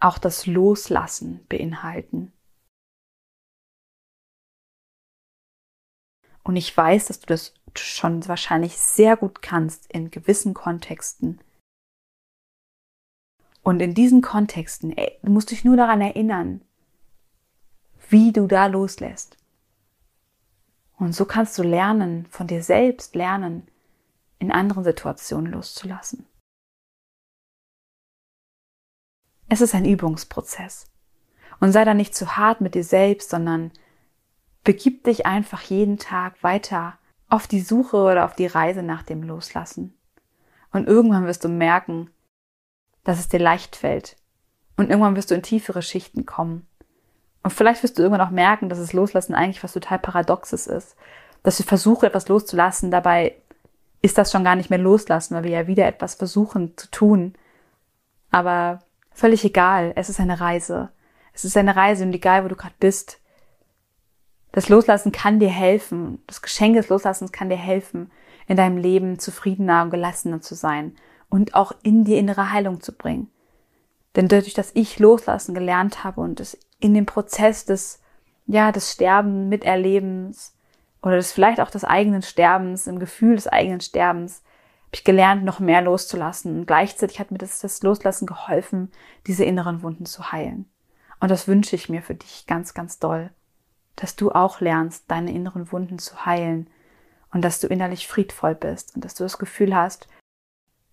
auch 0.00 0.18
das 0.18 0.46
Loslassen 0.46 1.44
beinhalten. 1.48 2.32
Und 6.44 6.56
ich 6.56 6.76
weiß, 6.76 7.06
dass 7.06 7.20
du 7.20 7.26
das 7.26 7.54
schon 7.74 8.26
wahrscheinlich 8.28 8.76
sehr 8.76 9.16
gut 9.16 9.42
kannst 9.42 9.90
in 9.90 10.10
gewissen 10.10 10.54
Kontexten. 10.54 11.40
Und 13.62 13.80
in 13.80 13.94
diesen 13.94 14.20
Kontexten, 14.20 14.96
ey, 14.96 15.18
du 15.22 15.32
musst 15.32 15.50
dich 15.50 15.64
nur 15.64 15.76
daran 15.76 16.02
erinnern, 16.02 16.60
wie 18.10 18.30
du 18.30 18.46
da 18.46 18.66
loslässt. 18.66 19.38
Und 20.98 21.14
so 21.14 21.24
kannst 21.24 21.58
du 21.58 21.62
lernen, 21.62 22.26
von 22.26 22.46
dir 22.46 22.62
selbst 22.62 23.14
lernen, 23.14 23.66
in 24.38 24.52
anderen 24.52 24.84
Situationen 24.84 25.50
loszulassen. 25.50 26.26
Es 29.48 29.62
ist 29.62 29.74
ein 29.74 29.86
Übungsprozess. 29.86 30.90
Und 31.60 31.72
sei 31.72 31.84
da 31.84 31.94
nicht 31.94 32.14
zu 32.14 32.36
hart 32.36 32.60
mit 32.60 32.74
dir 32.74 32.84
selbst, 32.84 33.30
sondern 33.30 33.72
begib 34.64 35.04
dich 35.04 35.26
einfach 35.26 35.62
jeden 35.62 35.98
Tag 35.98 36.42
weiter 36.42 36.98
auf 37.28 37.46
die 37.46 37.60
Suche 37.60 37.98
oder 37.98 38.24
auf 38.24 38.34
die 38.34 38.46
Reise 38.46 38.82
nach 38.82 39.02
dem 39.02 39.22
Loslassen. 39.22 39.96
Und 40.72 40.88
irgendwann 40.88 41.26
wirst 41.26 41.44
du 41.44 41.48
merken, 41.48 42.10
dass 43.04 43.18
es 43.18 43.28
dir 43.28 43.38
leicht 43.38 43.76
fällt. 43.76 44.16
Und 44.76 44.90
irgendwann 44.90 45.14
wirst 45.14 45.30
du 45.30 45.34
in 45.34 45.42
tiefere 45.42 45.82
Schichten 45.82 46.26
kommen. 46.26 46.66
Und 47.42 47.52
vielleicht 47.52 47.82
wirst 47.82 47.98
du 47.98 48.02
irgendwann 48.02 48.26
auch 48.26 48.32
merken, 48.32 48.68
dass 48.68 48.78
das 48.78 48.92
Loslassen 48.92 49.34
eigentlich 49.34 49.62
was 49.62 49.74
total 49.74 49.98
Paradoxes 49.98 50.66
ist. 50.66 50.96
Dass 51.42 51.58
wir 51.58 51.66
versuchen, 51.66 52.06
etwas 52.06 52.28
loszulassen, 52.28 52.90
dabei 52.90 53.36
ist 54.00 54.18
das 54.18 54.32
schon 54.32 54.44
gar 54.44 54.56
nicht 54.56 54.70
mehr 54.70 54.78
loslassen, 54.78 55.34
weil 55.34 55.44
wir 55.44 55.50
ja 55.50 55.66
wieder 55.66 55.86
etwas 55.86 56.14
versuchen 56.14 56.76
zu 56.76 56.90
tun. 56.90 57.34
Aber 58.30 58.80
völlig 59.12 59.44
egal, 59.44 59.92
es 59.94 60.08
ist 60.08 60.20
eine 60.20 60.40
Reise. 60.40 60.90
Es 61.32 61.44
ist 61.44 61.56
eine 61.56 61.76
Reise 61.76 62.04
und 62.04 62.14
egal, 62.14 62.44
wo 62.44 62.48
du 62.48 62.56
gerade 62.56 62.74
bist. 62.80 63.20
Das 64.54 64.68
Loslassen 64.68 65.10
kann 65.10 65.40
dir 65.40 65.48
helfen. 65.48 66.22
Das 66.28 66.40
Geschenk 66.40 66.76
des 66.76 66.88
Loslassens 66.88 67.32
kann 67.32 67.48
dir 67.48 67.56
helfen, 67.56 68.12
in 68.46 68.56
deinem 68.56 68.76
Leben 68.76 69.18
zufriedener 69.18 69.82
und 69.82 69.90
gelassener 69.90 70.40
zu 70.40 70.54
sein 70.54 70.94
und 71.28 71.56
auch 71.56 71.72
in 71.82 72.04
die 72.04 72.16
innere 72.16 72.52
Heilung 72.52 72.80
zu 72.80 72.92
bringen. 72.92 73.32
Denn 74.14 74.28
dadurch, 74.28 74.54
dass 74.54 74.70
ich 74.74 75.00
loslassen 75.00 75.56
gelernt 75.56 76.04
habe 76.04 76.20
und 76.20 76.38
es 76.38 76.56
in 76.78 76.94
dem 76.94 77.04
Prozess 77.04 77.64
des, 77.64 78.00
ja, 78.46 78.70
des 78.70 78.92
Sterben 78.92 79.48
miterlebens 79.48 80.56
oder 81.02 81.16
des 81.16 81.32
vielleicht 81.32 81.60
auch 81.60 81.70
des 81.70 81.82
eigenen 81.82 82.22
Sterbens, 82.22 82.86
im 82.86 83.00
Gefühl 83.00 83.34
des 83.34 83.48
eigenen 83.48 83.80
Sterbens, 83.80 84.44
habe 84.84 84.92
ich 84.92 85.02
gelernt, 85.02 85.44
noch 85.44 85.58
mehr 85.58 85.82
loszulassen. 85.82 86.60
Und 86.60 86.66
gleichzeitig 86.66 87.18
hat 87.18 87.32
mir 87.32 87.38
das, 87.38 87.58
das 87.58 87.82
Loslassen 87.82 88.26
geholfen, 88.26 88.92
diese 89.26 89.44
inneren 89.44 89.82
Wunden 89.82 90.06
zu 90.06 90.30
heilen. 90.30 90.70
Und 91.18 91.32
das 91.32 91.48
wünsche 91.48 91.74
ich 91.74 91.88
mir 91.88 92.02
für 92.02 92.14
dich 92.14 92.46
ganz, 92.46 92.72
ganz 92.72 93.00
doll, 93.00 93.32
dass 93.96 94.16
du 94.16 94.32
auch 94.32 94.60
lernst, 94.60 95.04
deine 95.08 95.32
inneren 95.32 95.70
Wunden 95.72 95.98
zu 95.98 96.26
heilen 96.26 96.68
und 97.32 97.42
dass 97.42 97.60
du 97.60 97.66
innerlich 97.66 98.06
friedvoll 98.06 98.54
bist 98.54 98.94
und 98.94 99.04
dass 99.04 99.14
du 99.14 99.24
das 99.24 99.38
Gefühl 99.38 99.74
hast, 99.74 100.08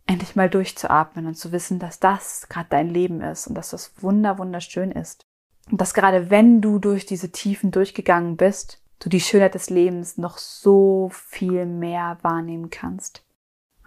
endlich 0.08 0.36
mal 0.36 0.50
durchzuatmen 0.50 1.26
und 1.26 1.36
zu 1.36 1.52
wissen, 1.52 1.80
dass 1.80 2.00
das 2.00 2.48
gerade 2.50 2.68
dein 2.70 2.90
Leben 2.90 3.22
ist 3.22 3.48
und 3.48 3.56
dass 3.56 3.70
das 3.70 3.94
wunder 4.02 4.38
wunderschön 4.38 4.92
ist. 4.92 5.24
Und 5.70 5.80
dass 5.80 5.94
gerade 5.94 6.30
wenn 6.30 6.62
du 6.62 6.80
durch 6.80 7.06
diese 7.06 7.32
Tiefen 7.32 7.72
durchgegangen 7.72 8.38
bist, 8.38 8.82
du 9.00 9.10
die 9.10 9.22
Schönheit 9.22 9.56
des 9.56 9.70
Lebens 9.70 10.18
noch 10.18 10.38
so 10.38 11.10
viel 11.14 11.66
mehr 11.66 12.18
wahrnehmen 12.22 12.70
kannst. 12.70 13.24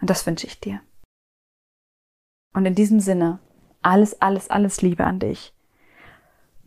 Und 0.00 0.10
das 0.10 0.26
wünsche 0.26 0.46
ich 0.46 0.60
dir. 0.60 0.80
Und 2.52 2.66
in 2.66 2.74
diesem 2.74 3.00
Sinne, 3.00 3.38
alles, 3.82 4.20
alles, 4.20 4.50
alles 4.50 4.82
Liebe 4.82 5.04
an 5.04 5.18
dich. 5.18 5.53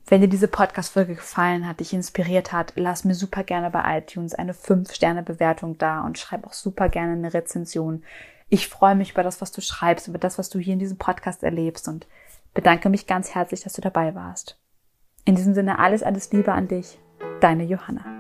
Wenn 0.10 0.22
dir 0.22 0.30
diese 0.30 0.48
Podcast-Folge 0.48 1.16
gefallen 1.16 1.68
hat, 1.68 1.82
dich 1.82 1.94
inspiriert 1.94 2.54
hat, 2.54 2.72
lass 2.78 3.04
mir 3.04 3.14
super 3.14 3.44
gerne 3.44 3.70
bei 3.70 3.98
iTunes 3.98 4.34
eine 4.34 4.54
5-Sterne-Bewertung 4.54 5.78
da 5.78 6.00
und 6.06 6.18
schreib 6.18 6.48
auch 6.48 6.54
super 6.54 6.88
gerne 6.88 7.12
eine 7.12 7.34
Rezension. 7.34 8.04
Ich 8.48 8.70
freue 8.70 8.96
mich 8.96 9.12
über 9.12 9.24
das, 9.24 9.42
was 9.42 9.52
du 9.52 9.60
schreibst, 9.60 10.08
über 10.08 10.18
das, 10.18 10.38
was 10.38 10.50
du 10.50 10.60
hier 10.60 10.74
in 10.74 10.80
diesem 10.80 10.98
Podcast 10.98 11.44
erlebst 11.44 11.90
und 11.90 12.08
bedanke 12.54 12.88
mich 12.88 13.06
ganz 13.06 13.36
herzlich, 13.36 13.62
dass 13.64 13.74
du 13.74 13.82
dabei 13.82 14.16
warst. 14.16 14.58
In 15.26 15.36
diesem 15.36 15.54
Sinne 15.54 15.78
alles, 15.78 16.04
alles 16.04 16.32
Liebe 16.32 16.54
an 16.54 16.70
dich. 16.70 16.98
Deine 17.42 17.66
Johanna. 17.66 18.17